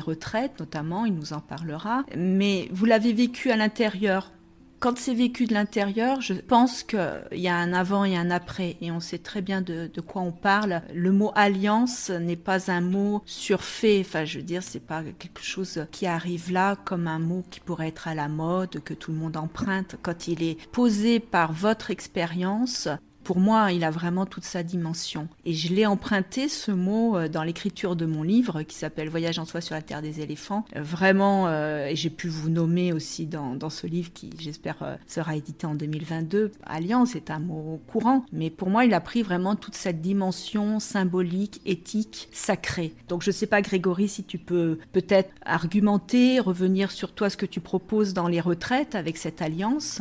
notamment, 0.58 1.04
il 1.04 1.14
nous 1.14 1.32
en 1.32 1.40
parlera. 1.40 2.04
Mais 2.16 2.68
vous 2.72 2.86
l'avez 2.86 3.12
vécu 3.12 3.50
à 3.50 3.56
l'intérieur. 3.56 4.32
Quand 4.80 4.96
c'est 4.96 5.12
vécu 5.12 5.44
de 5.44 5.52
l'intérieur, 5.52 6.22
je 6.22 6.32
pense 6.32 6.82
qu'il 6.82 7.20
y 7.32 7.48
a 7.48 7.54
un 7.54 7.74
avant 7.74 8.06
et 8.06 8.16
un 8.16 8.30
après, 8.30 8.78
et 8.80 8.90
on 8.90 8.98
sait 8.98 9.18
très 9.18 9.42
bien 9.42 9.60
de, 9.60 9.90
quoi 10.00 10.22
on 10.22 10.32
parle. 10.32 10.80
Le 10.94 11.12
mot 11.12 11.32
alliance 11.34 12.08
n'est 12.08 12.34
pas 12.34 12.70
un 12.70 12.80
mot 12.80 13.20
surfait, 13.26 13.98
enfin 14.00 14.24
je 14.24 14.38
veux 14.38 14.44
dire, 14.44 14.62
c'est 14.62 14.80
pas 14.80 15.02
quelque 15.18 15.42
chose 15.42 15.84
qui 15.90 16.06
arrive 16.06 16.50
là 16.50 16.76
comme 16.76 17.08
un 17.08 17.18
mot 17.18 17.44
qui 17.50 17.60
pourrait 17.60 17.88
être 17.88 18.08
à 18.08 18.14
la 18.14 18.28
mode, 18.28 18.80
que 18.82 18.94
tout 18.94 19.12
le 19.12 19.18
monde 19.18 19.36
emprunte. 19.36 19.96
Quand 20.00 20.28
il 20.28 20.42
est 20.42 20.56
posé 20.70 21.20
par 21.20 21.52
votre 21.52 21.90
expérience, 21.90 22.88
pour 23.24 23.38
moi, 23.38 23.72
il 23.72 23.84
a 23.84 23.90
vraiment 23.90 24.26
toute 24.26 24.44
sa 24.44 24.62
dimension. 24.62 25.28
Et 25.44 25.52
je 25.52 25.72
l'ai 25.72 25.86
emprunté, 25.86 26.48
ce 26.48 26.70
mot, 26.70 27.16
euh, 27.16 27.28
dans 27.28 27.42
l'écriture 27.42 27.96
de 27.96 28.06
mon 28.06 28.22
livre 28.22 28.62
qui 28.62 28.76
s'appelle 28.76 29.08
Voyage 29.08 29.38
en 29.38 29.44
soi 29.44 29.60
sur 29.60 29.74
la 29.74 29.82
terre 29.82 30.02
des 30.02 30.20
éléphants. 30.20 30.64
Euh, 30.76 30.82
vraiment, 30.82 31.46
euh, 31.46 31.86
et 31.86 31.96
j'ai 31.96 32.10
pu 32.10 32.28
vous 32.28 32.50
nommer 32.50 32.92
aussi 32.92 33.26
dans, 33.26 33.54
dans 33.54 33.70
ce 33.70 33.86
livre 33.86 34.12
qui, 34.12 34.30
j'espère, 34.38 34.98
sera 35.06 35.36
édité 35.36 35.66
en 35.66 35.74
2022. 35.74 36.52
Alliance 36.64 37.14
est 37.14 37.30
un 37.30 37.38
mot 37.38 37.80
courant, 37.86 38.24
mais 38.32 38.50
pour 38.50 38.70
moi, 38.70 38.84
il 38.84 38.94
a 38.94 39.00
pris 39.00 39.22
vraiment 39.22 39.56
toute 39.56 39.74
cette 39.74 40.00
dimension 40.00 40.80
symbolique, 40.80 41.60
éthique, 41.66 42.28
sacrée. 42.32 42.94
Donc 43.08 43.22
je 43.22 43.30
ne 43.30 43.34
sais 43.34 43.46
pas, 43.46 43.62
Grégory, 43.62 44.08
si 44.08 44.24
tu 44.24 44.38
peux 44.38 44.78
peut-être 44.92 45.30
argumenter, 45.44 46.40
revenir 46.40 46.90
sur 46.90 47.12
toi, 47.12 47.30
ce 47.30 47.36
que 47.36 47.46
tu 47.46 47.60
proposes 47.60 48.14
dans 48.14 48.28
les 48.28 48.40
retraites 48.40 48.94
avec 48.94 49.16
cette 49.16 49.42
alliance 49.42 50.00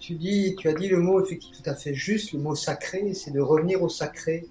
tu, 0.00 0.14
dis, 0.14 0.56
tu 0.56 0.68
as 0.68 0.74
dit 0.74 0.88
le 0.88 0.98
mot 0.98 1.24
effectivement 1.24 1.56
tout 1.62 1.70
à 1.70 1.74
fait 1.74 1.94
juste, 1.94 2.32
le 2.32 2.40
mot 2.40 2.54
sacré, 2.54 3.14
c'est 3.14 3.30
de 3.30 3.40
revenir 3.40 3.82
au 3.82 3.88
sacré. 3.88 4.48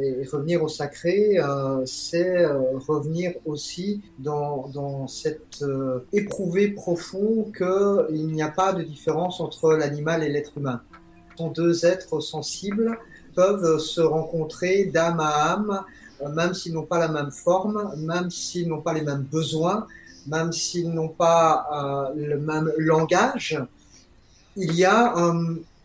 Et 0.00 0.24
revenir 0.24 0.62
au 0.62 0.68
sacré, 0.68 1.40
euh, 1.40 1.84
c'est 1.84 2.44
euh, 2.44 2.78
revenir 2.86 3.32
aussi 3.44 4.00
dans, 4.20 4.68
dans 4.68 5.08
cet 5.08 5.62
euh, 5.62 6.06
éprouvé 6.12 6.68
profond 6.68 7.50
qu'il 7.56 8.26
n'y 8.28 8.40
a 8.40 8.50
pas 8.50 8.72
de 8.72 8.84
différence 8.84 9.40
entre 9.40 9.72
l'animal 9.72 10.22
et 10.22 10.28
l'être 10.28 10.58
humain. 10.58 10.80
Sont 11.36 11.50
deux 11.50 11.86
êtres 11.86 12.20
sensibles 12.20 12.98
peuvent 13.34 13.78
se 13.78 14.00
rencontrer 14.00 14.84
d'âme 14.84 15.18
à 15.18 15.54
âme, 15.54 15.84
même 16.34 16.54
s'ils 16.54 16.74
n'ont 16.74 16.86
pas 16.86 16.98
la 17.00 17.08
même 17.08 17.32
forme, 17.32 17.92
même 17.96 18.30
s'ils 18.30 18.68
n'ont 18.68 18.82
pas 18.82 18.92
les 18.92 19.02
mêmes 19.02 19.22
besoins, 19.22 19.86
même 20.26 20.52
s'ils 20.52 20.90
n'ont 20.90 21.08
pas 21.08 22.12
le 22.14 22.38
même 22.38 22.70
langage 22.76 23.60
il 24.56 24.74
y 24.74 24.84
a 24.84 25.14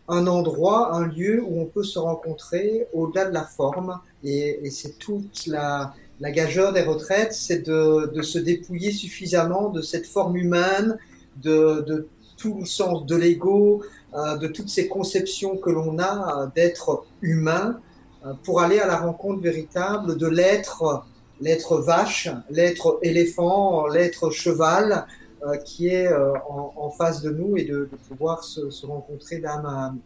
un 0.08 0.26
endroit, 0.26 0.94
un 0.94 1.06
lieu 1.06 1.42
où 1.42 1.60
on 1.60 1.66
peut 1.66 1.82
se 1.82 1.98
rencontrer 1.98 2.86
au-delà 2.92 3.26
de 3.26 3.34
la 3.34 3.44
forme. 3.44 3.98
Et, 4.24 4.70
c'est 4.70 4.98
toute 4.98 5.46
la, 5.46 5.94
gageure 6.20 6.72
des 6.72 6.82
retraites, 6.82 7.32
c'est 7.32 7.66
de, 7.66 8.22
se 8.22 8.38
dépouiller 8.38 8.92
suffisamment 8.92 9.70
de 9.70 9.82
cette 9.82 10.06
forme 10.06 10.36
humaine, 10.36 10.98
de, 11.42 11.84
de 11.86 12.08
tout 12.36 12.58
le 12.60 12.66
sens 12.66 13.06
de 13.06 13.16
l'ego, 13.16 13.82
euh, 14.14 14.36
de 14.36 14.46
toutes 14.46 14.68
ces 14.68 14.88
conceptions 14.88 15.56
que 15.56 15.70
l'on 15.70 15.98
a 15.98 16.42
euh, 16.42 16.46
d'être 16.54 17.04
humain, 17.22 17.80
euh, 18.24 18.32
pour 18.44 18.60
aller 18.60 18.78
à 18.78 18.86
la 18.86 18.98
rencontre 18.98 19.40
véritable 19.40 20.16
de 20.16 20.26
l'être, 20.26 21.04
l'être 21.40 21.78
vache, 21.78 22.28
l'être 22.50 22.98
éléphant, 23.02 23.86
l'être 23.88 24.30
cheval, 24.30 25.06
qui 25.64 25.88
est 25.88 26.08
en, 26.48 26.90
face 26.90 27.22
de 27.22 27.30
nous 27.30 27.56
et 27.56 27.64
de, 27.64 27.88
pouvoir 28.08 28.44
se, 28.44 28.86
rencontrer 28.86 29.38
d'âme 29.38 29.66
à 29.66 29.86
âme. 29.86 30.00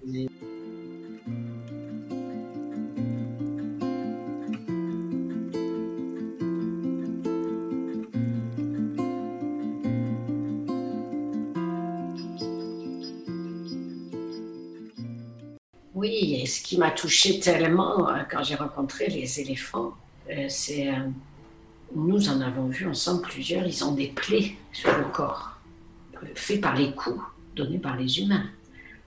Oui, 16.00 16.46
ce 16.46 16.62
qui 16.62 16.78
m'a 16.78 16.90
touché 16.90 17.40
tellement 17.40 18.08
euh, 18.08 18.22
quand 18.30 18.42
j'ai 18.42 18.54
rencontré 18.54 19.08
les 19.08 19.38
éléphants, 19.40 19.92
euh, 20.30 20.46
c'est. 20.49 20.88
Nous 21.94 22.28
en 22.28 22.40
avons 22.40 22.66
vu 22.66 22.87
ensemble 22.87 23.23
plusieurs, 23.23 23.66
ils 23.66 23.85
ont 23.85 23.92
des 23.92 24.09
plaies 24.09 24.54
sur 24.73 24.97
le 24.97 25.04
corps, 25.04 25.59
faites 26.35 26.61
par 26.61 26.76
les 26.76 26.92
coups 26.92 27.20
donnés 27.56 27.78
par 27.78 27.97
les 27.97 28.20
humains. 28.20 28.47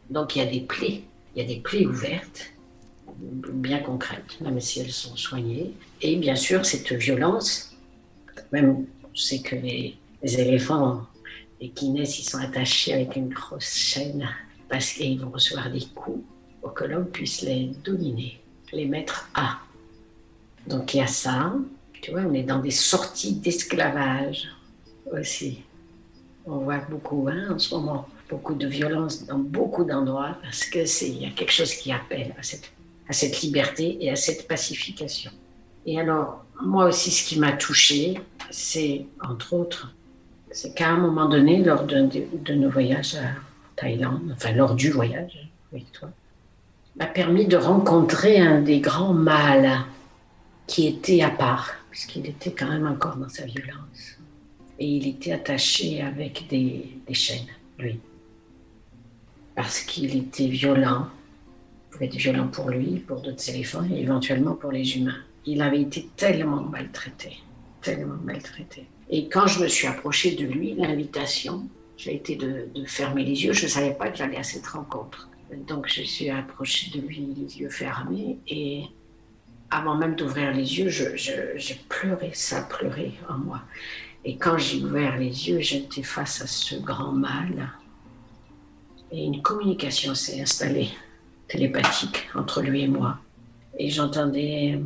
Donc 0.10 0.36
il 0.36 0.40
y 0.40 0.42
a 0.42 0.46
des 0.46 0.62
plaies, 0.62 1.04
il 1.36 1.42
y 1.42 1.46
a 1.46 1.48
des 1.48 1.62
plaies 1.62 1.86
ouvertes, 1.86 2.54
bien 3.18 3.80
concrètes, 3.80 4.40
même 4.42 4.60
si 4.60 4.82
elles 4.82 4.92
sont 4.92 5.16
soignées. 5.16 5.72
Et 6.02 6.16
bien 6.18 6.36
sûr, 6.36 6.66
cette 6.66 6.92
violence, 6.92 7.76
même 8.52 8.86
c'est 9.16 9.42
que 9.42 9.56
les, 9.56 9.98
les 10.22 10.40
éléphants, 10.40 11.06
les 11.62 11.72
naissent, 11.90 12.20
ils 12.20 12.30
sont 12.30 12.40
attachés 12.40 12.94
avec 12.94 13.16
une 13.16 13.30
grosse 13.30 13.74
chaîne 13.74 14.28
parce 14.68 14.92
qu'ils 14.92 15.20
vont 15.22 15.30
recevoir 15.30 15.72
des 15.72 15.86
coups 15.96 16.24
pour 16.62 16.74
que 16.74 16.84
l'homme 16.84 17.08
puisse 17.08 17.42
les 17.42 17.72
dominer, 17.84 18.42
les 18.72 18.86
mettre 18.86 19.30
à. 19.34 19.60
Donc 20.68 20.94
il 20.94 20.98
y 20.98 21.02
a 21.02 21.08
ça, 21.08 21.54
tu 22.04 22.12
vois, 22.12 22.22
on 22.30 22.34
est 22.34 22.44
dans 22.44 22.60
des 22.60 22.72
sorties 22.72 23.36
d'esclavage 23.36 24.50
aussi. 25.10 25.64
On 26.46 26.58
voit 26.58 26.82
beaucoup 26.90 27.30
hein, 27.32 27.54
en 27.56 27.58
ce 27.58 27.74
moment, 27.74 28.10
beaucoup 28.30 28.56
de 28.56 28.68
violence 28.68 29.26
dans 29.26 29.40
beaucoup 29.40 29.86
d'endroits 29.86 30.38
parce 30.42 30.66
que 30.66 30.86
c'est 30.86 31.08
il 31.08 31.22
y 31.24 31.26
a 31.26 31.30
quelque 31.30 31.54
chose 31.54 31.74
qui 31.74 31.94
appelle 31.94 32.36
à 32.38 32.44
cette, 32.44 32.74
à 33.08 33.14
cette 33.14 33.42
liberté 33.42 33.98
et 34.02 34.12
à 34.12 34.18
cette 34.18 34.50
pacification. 34.50 35.32
Et 35.86 35.98
alors, 35.98 36.44
moi 36.62 36.88
aussi, 36.88 37.10
ce 37.10 37.26
qui 37.26 37.40
m'a 37.40 37.54
touché, 37.54 38.20
c'est 38.52 39.06
entre 39.26 39.54
autres, 39.54 39.96
c'est 40.52 40.76
qu'à 40.76 40.90
un 40.90 40.98
moment 40.98 41.30
donné, 41.30 41.64
lors 41.64 41.86
de, 41.86 42.10
de, 42.34 42.54
nos 42.54 42.70
voyages 42.70 43.16
à 43.16 43.30
Thaïlande, 43.78 44.34
enfin 44.34 44.52
lors 44.52 44.76
du 44.76 44.92
voyage 44.92 45.50
avec 45.72 45.90
toi, 45.94 46.10
m'a 46.98 47.06
permis 47.06 47.48
de 47.48 47.56
rencontrer 47.56 48.40
un 48.40 48.60
des 48.60 48.82
grands 48.82 49.14
mâles 49.14 49.86
qui 50.68 50.88
était 50.88 51.22
à 51.22 51.30
part, 51.30 51.72
puisqu'il 51.94 52.26
était 52.26 52.52
quand 52.52 52.70
même 52.70 52.88
encore 52.88 53.18
dans 53.18 53.30
sa 53.30 53.46
violence. 53.46 54.18
Et 54.80 54.88
il 54.88 55.08
était 55.08 55.32
attaché 55.32 56.02
avec 56.02 56.48
des, 56.50 56.90
chaînes, 57.14 57.46
lui. 57.78 58.00
Parce 59.56 59.82
qu'il 59.82 60.18
était 60.18 60.48
violent, 60.48 61.06
il 61.06 61.92
pouvait 61.92 62.06
être 62.08 62.16
violent 62.16 62.48
pour 62.48 62.72
lui, 62.72 62.98
pour 62.98 63.22
d'autres 63.22 63.48
éléphants 63.48 63.88
et 63.92 64.02
éventuellement 64.02 64.56
pour 64.56 64.72
les 64.72 64.98
humains. 64.98 65.20
Il 65.46 65.62
avait 65.62 65.82
été 65.82 66.10
tellement 66.16 66.64
maltraité, 66.64 67.38
tellement 67.84 68.18
maltraité. 68.24 68.88
Et 69.12 69.30
quand 69.30 69.46
je 69.46 69.62
me 69.62 69.68
suis 69.68 69.86
approchée 69.86 70.34
de 70.34 70.46
lui, 70.46 70.74
l'invitation, 70.74 71.68
j'ai 71.96 72.16
été 72.16 72.36
de, 72.36 72.70
de 72.74 72.86
fermer 72.86 73.24
les 73.24 73.44
yeux. 73.46 73.54
Je 73.54 73.66
ne 73.66 73.70
savais 73.70 73.94
pas 73.94 74.10
que 74.10 74.18
j'allais 74.18 74.38
à 74.38 74.44
cette 74.44 74.66
rencontre. 74.66 75.30
Donc 75.68 75.88
je 75.88 76.02
suis 76.02 76.32
approchée 76.32 76.90
de 77.00 77.06
lui 77.06 77.36
les 77.38 77.60
yeux 77.60 77.70
fermés 77.70 78.40
et 78.48 78.86
avant 79.74 79.96
même 79.96 80.16
d'ouvrir 80.16 80.52
les 80.54 80.78
yeux, 80.78 80.90
je, 80.90 81.16
je, 81.16 81.74
pleurais, 81.90 82.32
ça 82.34 82.62
pleurait 82.62 83.14
en 83.28 83.40
moi. 83.40 83.62
Et 84.24 84.38
quand 84.38 84.58
j'ai 84.58 84.84
ouvert 84.84 85.18
les 85.18 85.50
yeux, 85.50 85.60
j'étais 85.60 86.04
face 86.04 86.42
à 86.42 86.48
ce 86.48 86.76
grand 86.76 87.12
mal 87.12 87.72
et 89.12 89.26
une 89.26 89.42
communication 89.42 90.14
s'est 90.14 90.40
installée, 90.40 90.90
télépathique, 91.48 92.30
entre 92.36 92.62
lui 92.62 92.84
et 92.84 92.88
moi. 92.88 93.18
Et 93.80 93.90
j'entendais, 93.90 94.80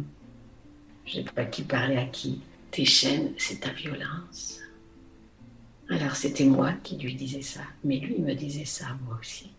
je 1.06 1.20
ne 1.20 1.24
sais 1.24 1.32
pas 1.32 1.46
qui 1.46 1.64
parlait 1.64 1.98
à 1.98 2.06
qui, 2.06 2.42
tes 2.72 2.86
chaînes, 2.86 3.34
c'est 3.38 3.60
ta 3.60 3.72
violence. 3.72 4.60
Alors 5.90 6.16
c'était 6.16 6.46
moi 6.46 6.72
qui 6.84 6.98
lui 6.98 7.14
disais 7.14 7.42
ça, 7.42 7.62
mais 7.84 8.00
lui 8.00 8.20
me 8.20 8.34
disait 8.34 8.66
ça 8.66 8.86
moi 9.06 9.18
aussi 9.20 9.50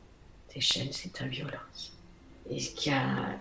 tes 0.49 0.61
chaînes, 0.61 0.92
c'est 0.92 1.12
ta 1.12 1.26
violence. 1.26 1.92
Et, 2.50 2.58
ce 2.58 2.75
qui 2.75 2.90
a, 2.90 3.38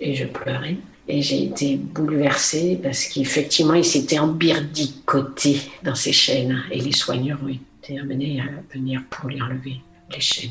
et 0.00 0.14
je 0.14 0.24
pleurais. 0.24 0.76
Et 1.08 1.22
j'ai 1.22 1.44
été 1.44 1.76
bouleversée 1.76 2.80
parce 2.82 3.06
qu'effectivement, 3.06 3.74
il 3.74 3.84
s'était 3.84 4.18
embirdicoté 4.18 5.60
dans 5.84 5.94
ses 5.94 6.12
chaînes. 6.12 6.62
Et 6.70 6.80
les 6.80 6.92
soigneurs 6.92 7.38
ont 7.44 7.48
été 7.48 7.98
amenés 7.98 8.40
à 8.40 8.74
venir 8.74 9.02
pour 9.08 9.28
lui 9.28 9.40
enlever 9.40 9.80
les 10.12 10.20
chaînes. 10.20 10.50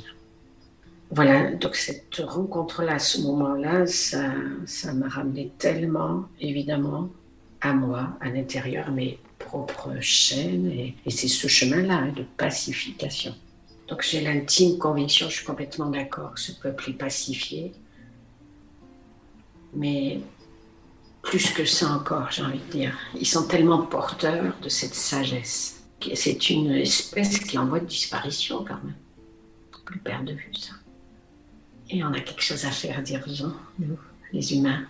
Voilà, 1.12 1.52
donc 1.52 1.76
cette 1.76 2.16
rencontre-là, 2.26 3.00
ce 3.00 3.22
moment-là, 3.22 3.86
ça, 3.86 4.32
ça 4.66 4.94
m'a 4.94 5.08
ramené 5.08 5.52
tellement, 5.58 6.26
évidemment, 6.40 7.10
à 7.62 7.74
moi, 7.74 8.18
à 8.22 8.30
l'intérieur, 8.30 8.92
mes 8.92 9.20
propres 9.38 9.94
chaînes. 10.00 10.68
Et, 10.68 10.96
et 11.06 11.12
c'est 11.12 11.28
ce 11.28 11.48
chemin-là 11.48 11.96
hein, 11.96 12.14
de 12.16 12.24
pacification. 12.38 13.36
Donc 13.88 14.04
j'ai 14.04 14.22
l'intime 14.22 14.78
conviction, 14.78 15.30
je 15.30 15.36
suis 15.36 15.46
complètement 15.46 15.90
d'accord, 15.90 16.32
ce 16.38 16.52
peuple 16.54 16.90
est 16.90 16.94
pacifié. 16.94 17.72
Mais 19.76 20.20
plus 21.22 21.52
que 21.52 21.66
ça 21.66 21.92
encore, 21.92 22.32
j'ai 22.32 22.44
envie 22.44 22.60
de 22.60 22.72
dire, 22.72 22.98
ils 23.20 23.28
sont 23.28 23.48
tellement 23.48 23.82
porteurs 23.86 24.54
de 24.62 24.70
cette 24.70 24.96
sagesse. 24.96 25.84
C'est 26.14 26.50
une 26.50 26.72
espèce 26.72 27.40
qui 27.40 27.56
est 27.56 27.60
en 27.60 27.66
voie 27.66 27.80
de 27.80 27.86
disparition 27.86 28.64
quand 28.64 28.76
même. 28.84 28.96
On 29.74 29.92
peut 29.92 30.00
perdre 30.04 30.26
de 30.26 30.34
vue 30.34 30.52
ça. 30.54 30.74
Et 31.90 32.04
on 32.04 32.14
a 32.14 32.20
quelque 32.20 32.42
chose 32.42 32.66
à 32.66 32.72
faire 32.72 33.02
d'urgent, 33.04 33.54
nous, 33.80 33.98
les 34.34 34.54
humains. 34.54 34.86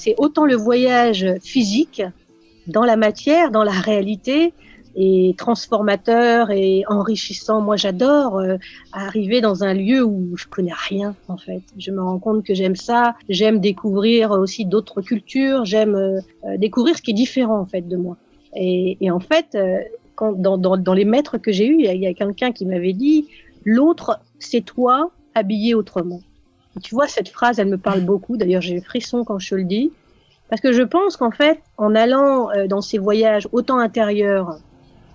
C'est 0.00 0.14
autant 0.18 0.44
le 0.44 0.56
voyage 0.56 1.26
physique 1.42 2.02
dans 2.66 2.84
la 2.84 2.96
matière, 2.96 3.50
dans 3.50 3.64
la 3.64 3.72
réalité, 3.72 4.52
et 4.96 5.34
transformateur 5.38 6.50
et 6.50 6.84
enrichissant. 6.88 7.60
Moi, 7.60 7.76
j'adore 7.76 8.38
euh, 8.38 8.56
arriver 8.92 9.40
dans 9.40 9.62
un 9.62 9.74
lieu 9.74 10.02
où 10.02 10.36
je 10.36 10.46
connais 10.46 10.72
rien, 10.74 11.14
en 11.28 11.36
fait. 11.36 11.62
Je 11.78 11.90
me 11.90 12.02
rends 12.02 12.18
compte 12.18 12.44
que 12.44 12.54
j'aime 12.54 12.76
ça. 12.76 13.14
J'aime 13.28 13.60
découvrir 13.60 14.32
aussi 14.32 14.64
d'autres 14.64 15.00
cultures. 15.00 15.64
J'aime 15.64 15.94
euh, 15.94 16.20
euh, 16.44 16.56
découvrir 16.56 16.96
ce 16.96 17.02
qui 17.02 17.12
est 17.12 17.14
différent, 17.14 17.60
en 17.60 17.66
fait, 17.66 17.86
de 17.86 17.96
moi. 17.96 18.16
Et, 18.56 19.10
en 19.12 19.20
fait, 19.20 19.56
quand, 20.16 20.32
dans, 20.32 20.94
les 20.94 21.04
maîtres 21.04 21.38
que 21.38 21.52
j'ai 21.52 21.68
eus, 21.68 21.84
il 21.84 22.00
y 22.00 22.06
a 22.08 22.14
quelqu'un 22.14 22.50
qui 22.50 22.66
m'avait 22.66 22.92
dit, 22.92 23.28
l'autre, 23.64 24.18
c'est 24.40 24.62
toi 24.62 25.12
habillé 25.36 25.74
autrement. 25.74 26.20
Tu 26.82 26.94
vois, 26.94 27.08
cette 27.08 27.28
phrase, 27.28 27.58
elle 27.58 27.68
me 27.68 27.78
parle 27.78 28.00
beaucoup. 28.00 28.36
D'ailleurs, 28.36 28.62
j'ai 28.62 28.74
le 28.74 28.80
frisson 28.80 29.24
quand 29.24 29.38
je 29.38 29.54
le 29.54 29.64
dis. 29.64 29.92
Parce 30.48 30.60
que 30.60 30.72
je 30.72 30.82
pense 30.82 31.16
qu'en 31.16 31.30
fait, 31.30 31.60
en 31.76 31.94
allant 31.94 32.50
euh, 32.50 32.66
dans 32.66 32.80
ces 32.80 32.98
voyages 32.98 33.48
autant 33.52 33.78
intérieurs, 33.78 34.58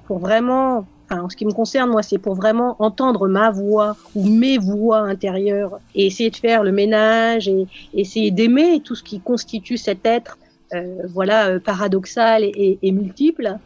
pour 0.07 0.19
vraiment, 0.19 0.85
enfin, 1.09 1.23
en 1.23 1.29
ce 1.29 1.35
qui 1.35 1.45
me 1.45 1.51
concerne, 1.51 1.89
moi, 1.89 2.03
c'est 2.03 2.17
pour 2.17 2.35
vraiment 2.35 2.75
entendre 2.79 3.27
ma 3.27 3.51
voix 3.51 3.97
ou 4.15 4.27
mes 4.27 4.57
voix 4.57 4.99
intérieures 4.99 5.79
et 5.93 6.05
essayer 6.05 6.29
de 6.29 6.35
faire 6.35 6.63
le 6.63 6.71
ménage 6.71 7.47
et 7.47 7.67
essayer 7.93 8.31
d'aimer 8.31 8.81
tout 8.81 8.95
ce 8.95 9.03
qui 9.03 9.19
constitue 9.19 9.77
cet 9.77 10.05
être, 10.05 10.37
euh, 10.73 11.03
voilà, 11.09 11.49
euh, 11.49 11.59
paradoxal 11.59 12.43
et, 12.43 12.79
et 12.81 12.91
multiple, 12.91 13.47
euh, 13.47 13.57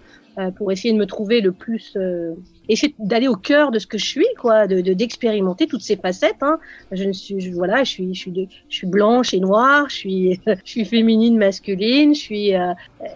pour 0.58 0.72
essayer 0.72 0.94
de 0.94 0.98
me 0.98 1.06
trouver 1.06 1.42
le 1.42 1.52
plus 1.52 1.94
euh, 1.96 2.34
essayer 2.68 2.96
d'aller 3.00 3.28
au 3.28 3.36
cœur 3.36 3.72
de 3.72 3.80
ce 3.80 3.88
que 3.88 3.98
je 3.98 4.06
suis 4.06 4.28
quoi 4.38 4.68
de 4.68 4.82
d'expérimenter 4.94 5.68
toutes 5.68 5.82
ces 5.82 5.96
facettes 5.96 6.42
hein. 6.42 6.60
je 6.92 7.04
ne 7.04 7.12
suis 7.12 7.52
voilà 7.52 7.84
je 7.84 7.92
suis 7.92 8.14
je 8.14 8.20
suis 8.20 8.32
de, 8.32 8.48
je 8.70 8.76
suis 8.76 8.88
blanche 8.88 9.34
et 9.34 9.40
noire 9.40 9.88
je 9.90 9.96
suis 9.96 10.42
je 10.48 10.70
suis 10.70 10.86
féminine 10.86 11.38
masculine 11.38 12.14
je 12.16 12.20
suis 12.20 12.56
euh, 12.56 12.74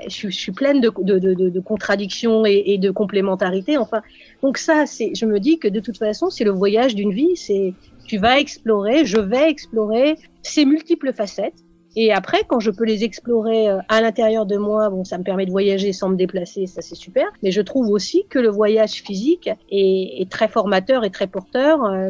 je, 0.07 0.29
je 0.29 0.37
suis 0.37 0.51
pleine 0.51 0.81
de 0.81 0.91
de, 1.01 1.19
de, 1.19 1.49
de 1.49 1.59
contradictions 1.59 2.45
et, 2.45 2.63
et, 2.67 2.77
de 2.77 2.91
complémentarité 2.91 3.77
enfin 3.77 4.01
donc 4.41 4.57
ça 4.57 4.85
c'est 4.85 5.13
je 5.15 5.25
me 5.25 5.39
dis 5.39 5.59
que 5.59 5.67
de 5.67 5.79
toute 5.79 5.97
façon 5.97 6.29
c'est 6.29 6.43
le 6.43 6.51
voyage 6.51 6.95
d'une 6.95 7.13
vie 7.13 7.35
c'est 7.35 7.73
tu 8.05 8.17
vas 8.17 8.39
explorer, 8.39 9.05
je 9.05 9.17
vais 9.17 9.49
explorer 9.49 10.17
ces 10.41 10.65
multiples 10.65 11.13
facettes. 11.13 11.63
Et 11.95 12.11
après, 12.11 12.43
quand 12.47 12.59
je 12.59 12.71
peux 12.71 12.85
les 12.85 13.03
explorer 13.03 13.69
euh, 13.69 13.79
à 13.89 14.01
l'intérieur 14.01 14.45
de 14.45 14.57
moi, 14.57 14.89
bon, 14.89 15.03
ça 15.03 15.17
me 15.17 15.23
permet 15.23 15.45
de 15.45 15.51
voyager 15.51 15.93
sans 15.93 16.09
me 16.09 16.15
déplacer, 16.15 16.65
ça 16.65 16.81
c'est 16.81 16.95
super. 16.95 17.25
Mais 17.43 17.51
je 17.51 17.61
trouve 17.61 17.89
aussi 17.89 18.25
que 18.29 18.39
le 18.39 18.49
voyage 18.49 19.03
physique 19.03 19.49
est, 19.69 20.29
très 20.29 20.47
formateur 20.47 21.03
et 21.03 21.09
très 21.09 21.27
porteur. 21.27 21.83
Euh, 21.83 22.09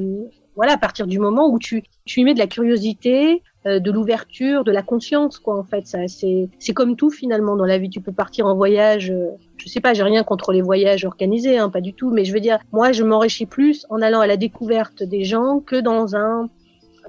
voilà, 0.55 0.73
à 0.73 0.77
partir 0.77 1.07
du 1.07 1.19
moment 1.19 1.49
où 1.49 1.59
tu, 1.59 1.83
tu 2.05 2.21
y 2.21 2.23
mets 2.23 2.33
de 2.33 2.39
la 2.39 2.47
curiosité, 2.47 3.41
euh, 3.65 3.79
de 3.79 3.91
l'ouverture, 3.91 4.65
de 4.65 4.73
la 4.73 4.81
conscience, 4.81 5.39
quoi. 5.39 5.57
En 5.57 5.63
fait, 5.63 5.87
ça, 5.87 5.99
c'est, 6.07 6.49
c'est 6.59 6.73
comme 6.73 6.97
tout 6.97 7.09
finalement 7.09 7.55
dans 7.55 7.65
la 7.65 7.77
vie. 7.77 7.89
Tu 7.89 8.01
peux 8.01 8.11
partir 8.11 8.45
en 8.45 8.55
voyage. 8.55 9.09
Euh, 9.09 9.29
je 9.55 9.69
sais 9.69 9.79
pas, 9.79 9.93
j'ai 9.93 10.03
rien 10.03 10.23
contre 10.23 10.51
les 10.51 10.61
voyages 10.61 11.05
organisés, 11.05 11.57
hein, 11.57 11.69
pas 11.69 11.79
du 11.79 11.93
tout. 11.93 12.11
Mais 12.11 12.25
je 12.25 12.33
veux 12.33 12.41
dire, 12.41 12.59
moi, 12.73 12.91
je 12.91 13.05
m'enrichis 13.05 13.45
plus 13.45 13.85
en 13.89 14.01
allant 14.01 14.19
à 14.19 14.27
la 14.27 14.35
découverte 14.35 15.01
des 15.01 15.23
gens 15.23 15.61
que 15.65 15.77
dans 15.77 16.17
un, 16.17 16.49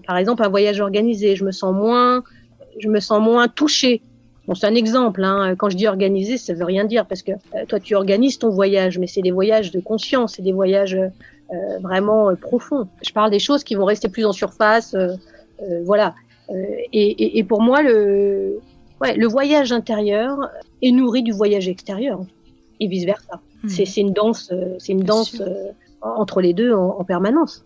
par 0.07 0.17
exemple, 0.17 0.45
un 0.45 0.49
voyage 0.49 0.81
organisé. 0.81 1.35
Je 1.35 1.45
me 1.45 1.51
sens 1.51 1.75
moins, 1.75 2.23
je 2.79 2.89
me 2.89 3.01
sens 3.01 3.21
moins 3.21 3.49
touchée. 3.49 4.03
Bon, 4.47 4.55
c'est 4.55 4.67
un 4.67 4.75
exemple. 4.75 5.25
Hein. 5.25 5.55
Quand 5.57 5.71
je 5.71 5.77
dis 5.77 5.87
organisé, 5.87 6.37
ça 6.37 6.53
veut 6.53 6.65
rien 6.65 6.85
dire 6.85 7.07
parce 7.07 7.23
que 7.23 7.33
euh, 7.33 7.65
toi, 7.67 7.81
tu 7.81 7.95
organises 7.95 8.39
ton 8.39 8.51
voyage, 8.51 8.99
mais 8.99 9.07
c'est 9.07 9.23
des 9.23 9.31
voyages 9.31 9.71
de 9.71 9.81
conscience, 9.81 10.35
c'est 10.37 10.43
des 10.43 10.53
voyages 10.53 10.95
euh, 10.95 11.79
vraiment 11.81 12.31
euh, 12.31 12.35
profonds. 12.35 12.89
Je 13.03 13.13
parle 13.13 13.31
des 13.31 13.39
choses 13.39 13.65
qui 13.65 13.75
vont 13.75 13.85
rester 13.85 14.09
plus 14.09 14.25
en 14.25 14.33
surface. 14.33 14.95
voilà. 15.85 16.15
Et, 16.93 17.39
et, 17.39 17.45
pour 17.45 17.63
moi, 17.63 17.83
le, 17.83 18.59
ouais, 19.01 19.17
le 19.17 19.27
voyage 19.27 19.73
intérieur 19.73 20.37
est 20.83 20.91
nourri 20.91 21.23
du 21.23 21.33
voyage 21.33 21.69
extérieur 21.69 22.21
et 22.81 22.87
vice 22.87 23.07
versa. 23.07 23.41
Hmm. 23.63 23.69
C'est 23.69 23.97
une 23.97 24.13
danse, 24.13 24.53
c'est 24.79 24.93
une 24.93 25.05
danse 25.05 25.43
entre 26.03 26.43
les 26.43 26.53
deux 26.53 26.75
en, 26.75 26.99
en 26.99 27.05
permanence. 27.05 27.65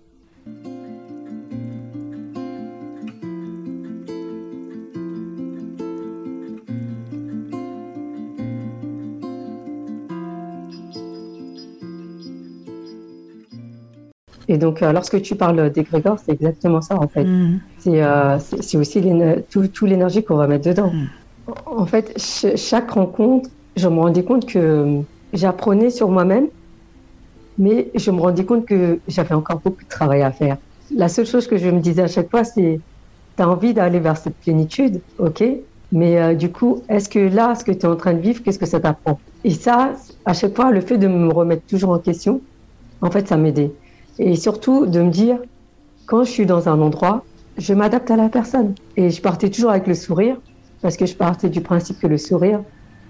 Et 14.49 14.57
donc, 14.57 14.83
euh, 14.83 14.93
lorsque 14.93 15.21
tu 15.21 15.37
parles 15.37 15.71
d'égrégore, 15.71 16.19
c'est 16.25 16.33
exactement 16.33 16.81
ça, 16.81 16.97
en 16.97 17.07
fait. 17.07 17.25
Mm. 17.25 17.61
Euh, 17.89 18.39
c'est 18.61 18.79
aussi 18.79 19.03
tout, 19.51 19.69
tout 19.69 19.87
l'énergie 19.87 20.25
qu'on 20.25 20.37
va 20.37 20.47
mettre 20.47 20.67
dedans. 20.67 20.91
Mm. 20.91 21.53
En 21.67 21.87
fait, 21.87 22.15
chaque 22.57 22.91
rencontre, 22.91 23.51
je 23.77 23.89
me 23.89 24.01
rendais 24.01 24.25
compte 24.25 24.47
que 24.47 25.01
j'apprenais 25.33 25.91
sur 25.91 26.09
moi-même, 26.09 26.49
mais 27.59 27.91
je 27.95 28.11
me 28.11 28.21
rendais 28.21 28.45
compte 28.45 28.67
que 28.67 28.99
j'avais 29.09 29.35
encore 29.35 29.61
beaucoup 29.61 29.83
de 29.83 29.89
travail 29.89 30.23
à 30.23 30.31
faire. 30.31 30.57
La 30.95 31.09
seule 31.09 31.27
chose 31.27 31.47
que 31.47 31.59
je 31.59 31.69
me 31.69 31.81
disais 31.81 32.03
à 32.03 32.09
chaque 32.09 32.31
fois, 32.31 32.45
c'est 32.45 32.81
tu 33.37 33.43
as 33.43 33.49
envie 33.49 33.75
d'aller 33.75 34.01
vers 34.01 34.17
cette 34.17 34.37
plénitude, 34.37 35.01
ok, 35.19 35.45
mais 35.93 36.21
euh, 36.21 36.35
du 36.35 36.51
coup, 36.51 36.83
est-ce 36.89 37.09
que 37.09 37.19
là, 37.19 37.55
ce 37.55 37.65
que 37.65 37.73
tu 37.73 37.81
es 37.81 37.87
en 37.87 37.97
train 37.97 38.15
de 38.15 38.21
vivre, 38.21 38.43
qu'est-ce 38.43 38.59
que 38.59 38.67
ça 38.67 38.81
t'apprend? 38.81 39.19
Et 39.45 39.51
ça, 39.51 39.93
à 40.25 40.35
chaque 40.35 40.55
fois, 40.55 40.71
le 40.71 40.81
fait 40.81 40.99
de 40.99 41.09
me 41.09 41.33
remettre 41.33 41.63
toujours 41.67 41.91
en 41.91 41.99
question, 41.99 42.41
en 43.01 43.11
fait, 43.11 43.29
ça 43.29 43.37
m'aidait. 43.37 43.73
Et 44.19 44.37
surtout 44.37 44.87
de 44.87 45.01
me 45.01 45.11
dire, 45.11 45.39
quand 46.07 46.25
je 46.25 46.31
suis 46.31 46.47
dans 46.47 46.69
un 46.69 46.81
endroit, 46.81 47.25
je 47.57 47.75
m'adapte 47.75 48.11
à 48.11 48.17
la 48.17 48.29
personne. 48.29 48.75
Et 48.97 49.11
je 49.11 49.21
partais 49.21 49.51
toujours 49.51 49.71
avec 49.71 49.87
le 49.87 49.95
sourire, 49.95 50.37
parce 50.83 50.97
que 50.97 51.07
je 51.07 51.15
partais 51.15 51.49
du 51.49 51.61
principe 51.61 51.99
que 52.01 52.07
le 52.07 52.19
sourire, 52.19 52.61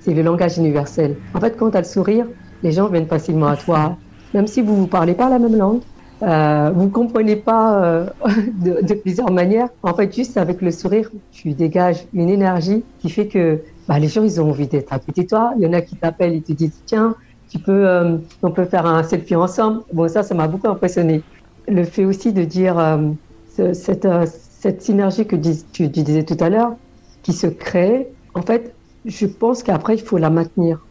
c'est 0.01 0.15
le 0.15 0.23
langage 0.23 0.59
universel. 0.59 1.17
En 1.35 1.41
fait, 1.41 1.57
quand 1.57 1.71
tu 1.71 1.77
as 1.77 1.81
le 1.81 1.87
sourire, 1.87 2.27
les 2.63 2.73
gens 2.73 2.89
viennent 2.89 3.07
facilement 3.07 3.47
à 3.47 3.57
toi, 3.57 3.97
même 4.35 4.47
si 4.47 4.63
vous 4.63 4.73
ne 4.73 4.79
vous 4.81 4.87
parlez 4.87 5.15
pas 5.15 5.29
la 5.29 5.39
même 5.39 5.57
langue, 5.57 5.81
euh, 6.23 6.73
vous 6.75 6.85
ne 6.85 6.91
comprenez 6.91 7.37
pas 7.37 7.85
euh, 7.85 8.07
de, 8.27 8.85
de, 8.85 8.95
plusieurs 8.95 9.31
manières. 9.31 9.69
En 9.83 9.95
fait, 9.95 10.15
juste 10.15 10.37
avec 10.37 10.61
le 10.61 10.71
sourire, 10.71 11.11
tu 11.31 11.53
dégages 11.53 12.07
une 12.13 12.29
énergie 12.29 12.85
qui 12.99 13.11
fait 13.11 13.29
que 13.29 13.61
bah, 13.87 13.99
les 13.99 14.09
gens, 14.09 14.25
ils 14.25 14.41
ont 14.41 14.51
envie 14.51 14.67
d'être 14.67 14.93
à 14.93 14.99
côté 14.99 15.23
de 15.23 15.29
toi. 15.29 15.53
Il 15.57 15.63
y 15.63 15.67
en 15.67 15.73
a 15.73 15.81
qui 15.81 15.97
t'appellent 15.97 16.35
et 16.35 16.43
te 16.43 16.53
disent, 16.53 16.83
tiens, 16.87 17.15
tu 17.49 17.59
peux, 17.59 17.89
euh, 17.89 18.19
on 18.43 18.51
peut 18.51 18.65
faire 18.65 18.87
un 18.87 19.03
selfie 19.03 19.37
ensemble. 19.37 19.83
Bon, 19.93 20.09
ça, 20.09 20.23
ça 20.23 20.35
m'a 20.35 20.49
beaucoup 20.49 20.69
impressionné. 20.69 21.23
Le 21.67 21.85
fait 21.85 22.05
aussi 22.05 22.33
de 22.33 22.45
dire 22.45 22.79
euh, 22.79 23.11
cette, 23.73 24.05
euh, 24.05 24.27
cette 24.27 24.83
synergie 24.83 25.27
que 25.27 25.37
tu, 25.37 25.53
tu 25.73 25.89
disais 25.89 26.25
tout 26.25 26.37
à 26.41 26.49
l'heure, 26.51 26.77
qui 27.23 27.33
se 27.33 27.47
crée, 27.47 28.09
en 28.35 28.43
fait, 28.43 28.75
je 29.05 29.27
pense 29.27 29.63
qu'après, 29.63 29.95
il 29.95 30.03
faut 30.03 30.19
la 30.19 30.31
maintenir. 30.31 30.88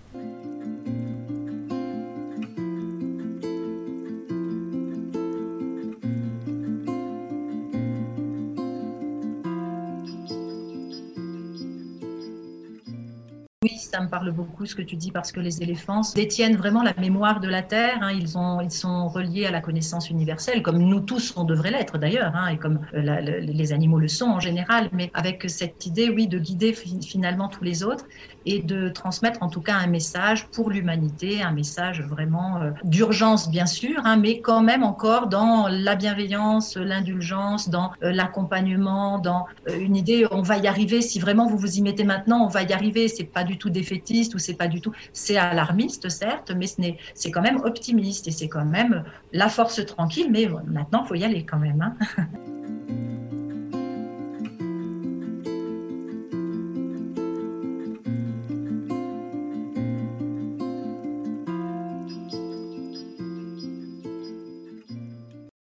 Ça 13.98 14.04
me 14.04 14.10
parle 14.10 14.32
beaucoup 14.32 14.68
ce 14.68 14.76
que 14.76 14.84
tu 14.84 14.96
dis 14.96 15.10
parce 15.10 15.32
que 15.32 15.40
les 15.40 15.64
éléphants 15.64 16.02
détiennent 16.14 16.56
vraiment 16.56 16.84
la 16.84 16.94
mémoire 17.00 17.40
de 17.40 17.48
la 17.48 17.64
Terre. 17.64 17.98
Hein. 18.02 18.12
Ils, 18.12 18.38
ont, 18.38 18.62
ils 18.62 18.70
sont 18.70 19.08
reliés 19.08 19.48
à 19.48 19.52
la 19.52 19.60
connaissance 19.60 20.12
universelle, 20.12 20.62
comme 20.62 20.78
nous 20.78 21.00
tous 21.00 21.34
on 21.36 21.46
devrait 21.46 21.72
l'être 21.72 21.98
d'ailleurs, 21.98 22.36
hein, 22.36 22.50
et 22.50 22.58
comme 22.58 22.80
euh, 22.94 23.40
les 23.40 23.74
animaux 23.74 23.98
le 23.98 24.08
sont 24.08 24.28
en 24.28 24.40
général, 24.40 24.90
mais 24.92 25.10
avec 25.16 25.50
cette 25.50 25.84
idée, 25.88 26.12
oui, 26.12 26.28
de 26.28 26.38
guider 26.38 26.74
finalement 26.74 27.48
tous 27.48 27.64
les 27.64 27.84
autres 27.84 28.06
et 28.46 28.62
de 28.62 28.90
transmettre 28.90 29.42
en 29.42 29.50
tout 29.50 29.62
cas 29.62 29.76
un 29.76 29.88
message 29.88 30.48
pour 30.50 30.70
l'humanité, 30.70 31.42
un 31.42 31.52
message 31.52 32.02
vraiment 32.02 32.62
euh, 32.62 32.72
d'urgence 32.84 33.50
bien 33.50 33.66
sûr, 33.66 34.00
hein, 34.04 34.18
mais 34.18 34.42
quand 34.42 34.62
même 34.62 34.84
encore 34.84 35.26
dans 35.28 35.68
la 35.68 35.96
bienveillance, 35.96 36.78
l'indulgence, 36.78 37.70
dans 37.70 37.92
euh, 38.04 38.12
l'accompagnement, 38.12 39.18
dans 39.18 39.48
une 39.76 39.96
idée, 39.96 40.28
on 40.30 40.44
va 40.44 40.58
y 40.58 40.68
arriver. 40.68 41.02
Si 41.02 41.20
vraiment 41.20 41.48
vous 41.48 41.58
vous 41.58 41.78
y 41.78 41.82
mettez 41.82 42.04
maintenant, 42.04 42.46
on 42.46 42.48
va 42.48 42.62
y 42.62 42.74
arriver. 42.74 43.08
C'est 43.08 43.26
pas 43.26 43.44
du 43.44 43.58
tout 43.58 43.70
défaitiste 43.88 44.36
ou 44.36 44.40
c'est 44.40 44.56
pas 44.56 44.68
du 44.68 44.82
tout, 44.82 44.92
c'est 45.14 45.38
alarmiste 45.38 46.10
certes, 46.10 46.52
mais 46.56 46.68
c'est 47.14 47.32
quand 47.32 47.42
même 47.42 47.62
optimiste 47.64 48.28
et 48.28 48.32
c'est 48.32 48.50
quand 48.50 48.66
même 48.66 49.04
la 49.32 49.50
force 49.50 49.86
tranquille. 49.86 50.28
Mais 50.32 50.48
maintenant, 50.66 51.06
faut 51.06 51.16
y 51.16 51.24
aller 51.24 51.46
quand 51.46 51.60
même. 51.60 51.82
Hein. 51.82 51.96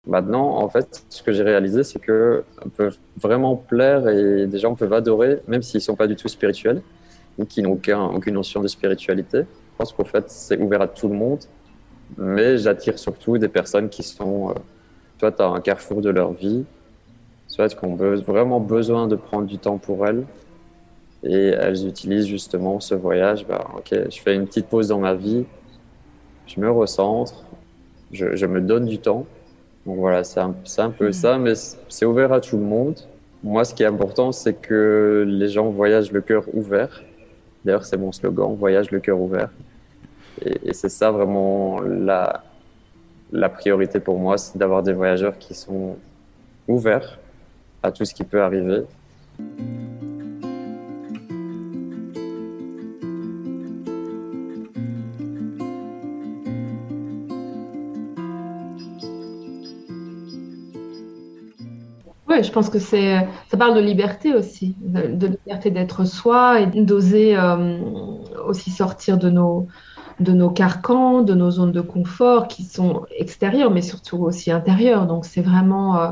Maintenant, 0.08 0.56
en 0.56 0.68
fait, 0.70 1.04
ce 1.10 1.22
que 1.22 1.30
j'ai 1.32 1.42
réalisé, 1.42 1.82
c'est 1.82 1.98
que 1.98 2.42
peuvent 2.76 2.96
vraiment 3.20 3.54
plaire 3.54 4.08
et 4.08 4.46
des 4.46 4.58
gens 4.58 4.74
peuvent 4.74 4.94
adorer, 4.94 5.42
même 5.46 5.62
s'ils 5.62 5.82
sont 5.82 5.96
pas 5.96 6.06
du 6.06 6.16
tout 6.16 6.28
spirituels 6.28 6.80
ou 7.38 7.44
qui 7.44 7.62
n'ont 7.62 7.72
aucun, 7.72 8.02
aucune 8.02 8.34
notion 8.34 8.60
de 8.60 8.68
spiritualité. 8.68 9.40
Je 9.40 9.76
pense 9.78 9.92
qu'en 9.92 10.04
fait, 10.04 10.30
c'est 10.30 10.58
ouvert 10.58 10.80
à 10.80 10.88
tout 10.88 11.08
le 11.08 11.14
monde, 11.14 11.40
mais 12.16 12.58
j'attire 12.58 12.98
surtout 12.98 13.38
des 13.38 13.48
personnes 13.48 13.88
qui 13.88 14.02
sont, 14.02 14.50
euh, 14.50 14.54
soit 15.18 15.40
à 15.40 15.46
un 15.46 15.60
carrefour 15.60 16.00
de 16.00 16.10
leur 16.10 16.32
vie, 16.32 16.64
soit 17.48 17.68
qui 17.68 17.84
ont 17.84 17.96
vraiment 17.96 18.60
besoin 18.60 19.06
de 19.06 19.16
prendre 19.16 19.46
du 19.46 19.58
temps 19.58 19.78
pour 19.78 20.06
elles, 20.06 20.24
et 21.22 21.48
elles 21.48 21.86
utilisent 21.86 22.26
justement 22.26 22.80
ce 22.80 22.94
voyage. 22.94 23.46
Bah, 23.46 23.66
ok, 23.76 24.10
je 24.10 24.20
fais 24.20 24.34
une 24.34 24.46
petite 24.46 24.66
pause 24.66 24.88
dans 24.88 24.98
ma 24.98 25.14
vie, 25.14 25.44
je 26.46 26.60
me 26.60 26.70
recentre, 26.70 27.44
je, 28.12 28.36
je 28.36 28.46
me 28.46 28.60
donne 28.60 28.86
du 28.86 28.98
temps 28.98 29.26
donc 29.86 29.98
voilà, 29.98 30.24
c'est 30.24 30.40
un, 30.40 30.54
un, 30.78 30.90
peu 30.90 31.12
ça, 31.12 31.38
mais 31.38 31.52
c'est 31.54 32.04
ouvert 32.04 32.32
à 32.32 32.40
tout 32.40 32.56
le 32.56 32.64
monde. 32.64 32.96
Moi, 33.44 33.64
ce 33.64 33.72
qui 33.72 33.84
est 33.84 33.86
important, 33.86 34.32
c'est 34.32 34.54
que 34.54 35.24
les 35.26 35.48
gens 35.48 35.70
voyagent 35.70 36.10
le 36.10 36.20
cœur 36.20 36.44
ouvert. 36.52 37.02
D'ailleurs, 37.66 37.84
c'est 37.84 37.96
mon 37.96 38.12
slogan, 38.12 38.54
voyage 38.54 38.92
le 38.92 39.00
cœur 39.00 39.20
ouvert. 39.20 39.50
Et, 40.40 40.72
c'est 40.72 40.88
ça 40.88 41.10
vraiment 41.10 41.80
la, 41.80 42.44
la 43.32 43.48
priorité 43.48 43.98
pour 43.98 44.20
moi, 44.20 44.38
c'est 44.38 44.56
d'avoir 44.56 44.84
des 44.84 44.92
voyageurs 44.92 45.36
qui 45.36 45.52
sont 45.52 45.96
ouverts 46.68 47.18
à 47.82 47.90
tout 47.90 48.04
ce 48.04 48.14
qui 48.14 48.22
peut 48.22 48.40
arriver. 48.40 48.84
Je 62.42 62.50
pense 62.50 62.70
que 62.70 62.78
c'est, 62.78 63.26
ça 63.50 63.56
parle 63.56 63.74
de 63.74 63.80
liberté 63.80 64.34
aussi, 64.34 64.76
de, 64.80 65.14
de 65.14 65.26
liberté 65.26 65.70
d'être 65.70 66.04
soi 66.04 66.60
et 66.60 66.66
d'oser 66.66 67.36
euh, 67.36 67.78
aussi 68.46 68.70
sortir 68.70 69.18
de 69.18 69.30
nos, 69.30 69.66
de 70.20 70.32
nos 70.32 70.50
carcans, 70.50 71.22
de 71.22 71.34
nos 71.34 71.50
zones 71.50 71.72
de 71.72 71.80
confort 71.80 72.48
qui 72.48 72.64
sont 72.64 73.04
extérieures, 73.16 73.70
mais 73.70 73.82
surtout 73.82 74.18
aussi 74.18 74.50
intérieures. 74.50 75.06
Donc 75.06 75.24
c'est 75.24 75.42
vraiment, 75.42 76.00
euh, 76.00 76.10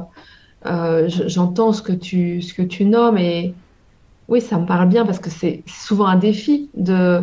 euh, 0.66 1.08
j'entends 1.08 1.72
ce 1.72 1.82
que 1.82 1.92
tu, 1.92 2.42
ce 2.42 2.54
que 2.54 2.62
tu 2.62 2.84
nommes 2.84 3.18
et 3.18 3.54
oui, 4.28 4.40
ça 4.40 4.58
me 4.58 4.66
parle 4.66 4.88
bien 4.88 5.04
parce 5.04 5.18
que 5.18 5.30
c'est 5.30 5.64
souvent 5.66 6.06
un 6.06 6.16
défi 6.16 6.70
de, 6.74 7.22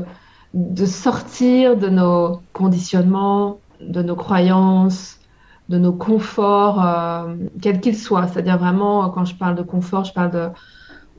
de 0.53 0.85
sortir 0.85 1.77
de 1.77 1.89
nos 1.89 2.41
conditionnements, 2.53 3.61
de 3.79 4.03
nos 4.03 4.15
croyances, 4.15 5.20
de 5.69 5.77
nos 5.77 5.93
conforts, 5.93 6.85
euh, 6.85 7.35
quels 7.61 7.79
qu'ils 7.79 7.97
soient. 7.97 8.27
C'est-à-dire 8.27 8.57
vraiment, 8.57 9.09
quand 9.09 9.25
je 9.25 9.35
parle 9.35 9.55
de 9.55 9.61
confort, 9.61 10.03
je 10.03 10.13
parle 10.13 10.53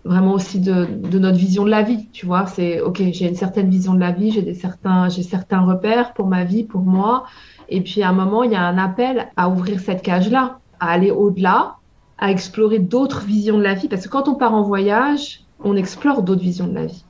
vraiment 0.04 0.32
aussi 0.32 0.60
de, 0.60 0.86
notre 1.18 1.38
vision 1.38 1.64
de 1.64 1.70
la 1.70 1.82
vie. 1.82 2.08
Tu 2.12 2.26
vois, 2.26 2.46
c'est 2.46 2.80
OK, 2.80 3.02
j'ai 3.12 3.28
une 3.28 3.36
certaine 3.36 3.68
vision 3.68 3.94
de 3.94 4.00
la 4.00 4.10
vie, 4.10 4.30
j'ai 4.30 4.54
certains, 4.54 5.08
certains 5.10 5.60
repères 5.60 6.12
pour 6.12 6.26
ma 6.26 6.44
vie, 6.44 6.64
pour 6.64 6.82
moi. 6.82 7.24
Et 7.68 7.80
puis 7.80 8.02
à 8.02 8.08
un 8.08 8.12
moment, 8.12 8.42
il 8.42 8.52
y 8.52 8.56
a 8.56 8.62
un 8.62 8.78
appel 8.78 9.28
à 9.36 9.48
ouvrir 9.48 9.80
cette 9.80 10.02
cage-là, 10.02 10.58
à 10.80 10.90
aller 10.90 11.10
au-delà, 11.10 11.76
à 12.18 12.30
explorer 12.30 12.78
d'autres 12.78 13.22
visions 13.22 13.58
de 13.58 13.62
la 13.62 13.74
vie. 13.74 13.88
Parce 13.88 14.04
que 14.04 14.08
quand 14.08 14.28
on 14.28 14.34
part 14.34 14.54
en 14.54 14.62
voyage, 14.62 15.44
on 15.60 15.76
explore 15.76 16.22
d'autres 16.22 16.42
visions 16.42 16.66
de 16.66 16.74
la 16.74 16.86
vie. 16.86 17.04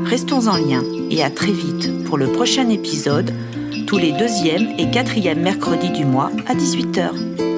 Restons 0.06 0.46
en 0.46 0.56
lien 0.56 0.82
et 1.10 1.22
à 1.22 1.30
très 1.30 1.52
vite 1.52 2.04
pour 2.04 2.18
le 2.18 2.28
prochain 2.28 2.68
épisode, 2.68 3.32
tous 3.86 3.98
les 3.98 4.12
deuxième 4.12 4.68
et 4.78 4.90
quatrième 4.90 5.40
mercredis 5.40 5.90
du 5.90 6.04
mois 6.04 6.30
à 6.46 6.54
18h. 6.54 7.53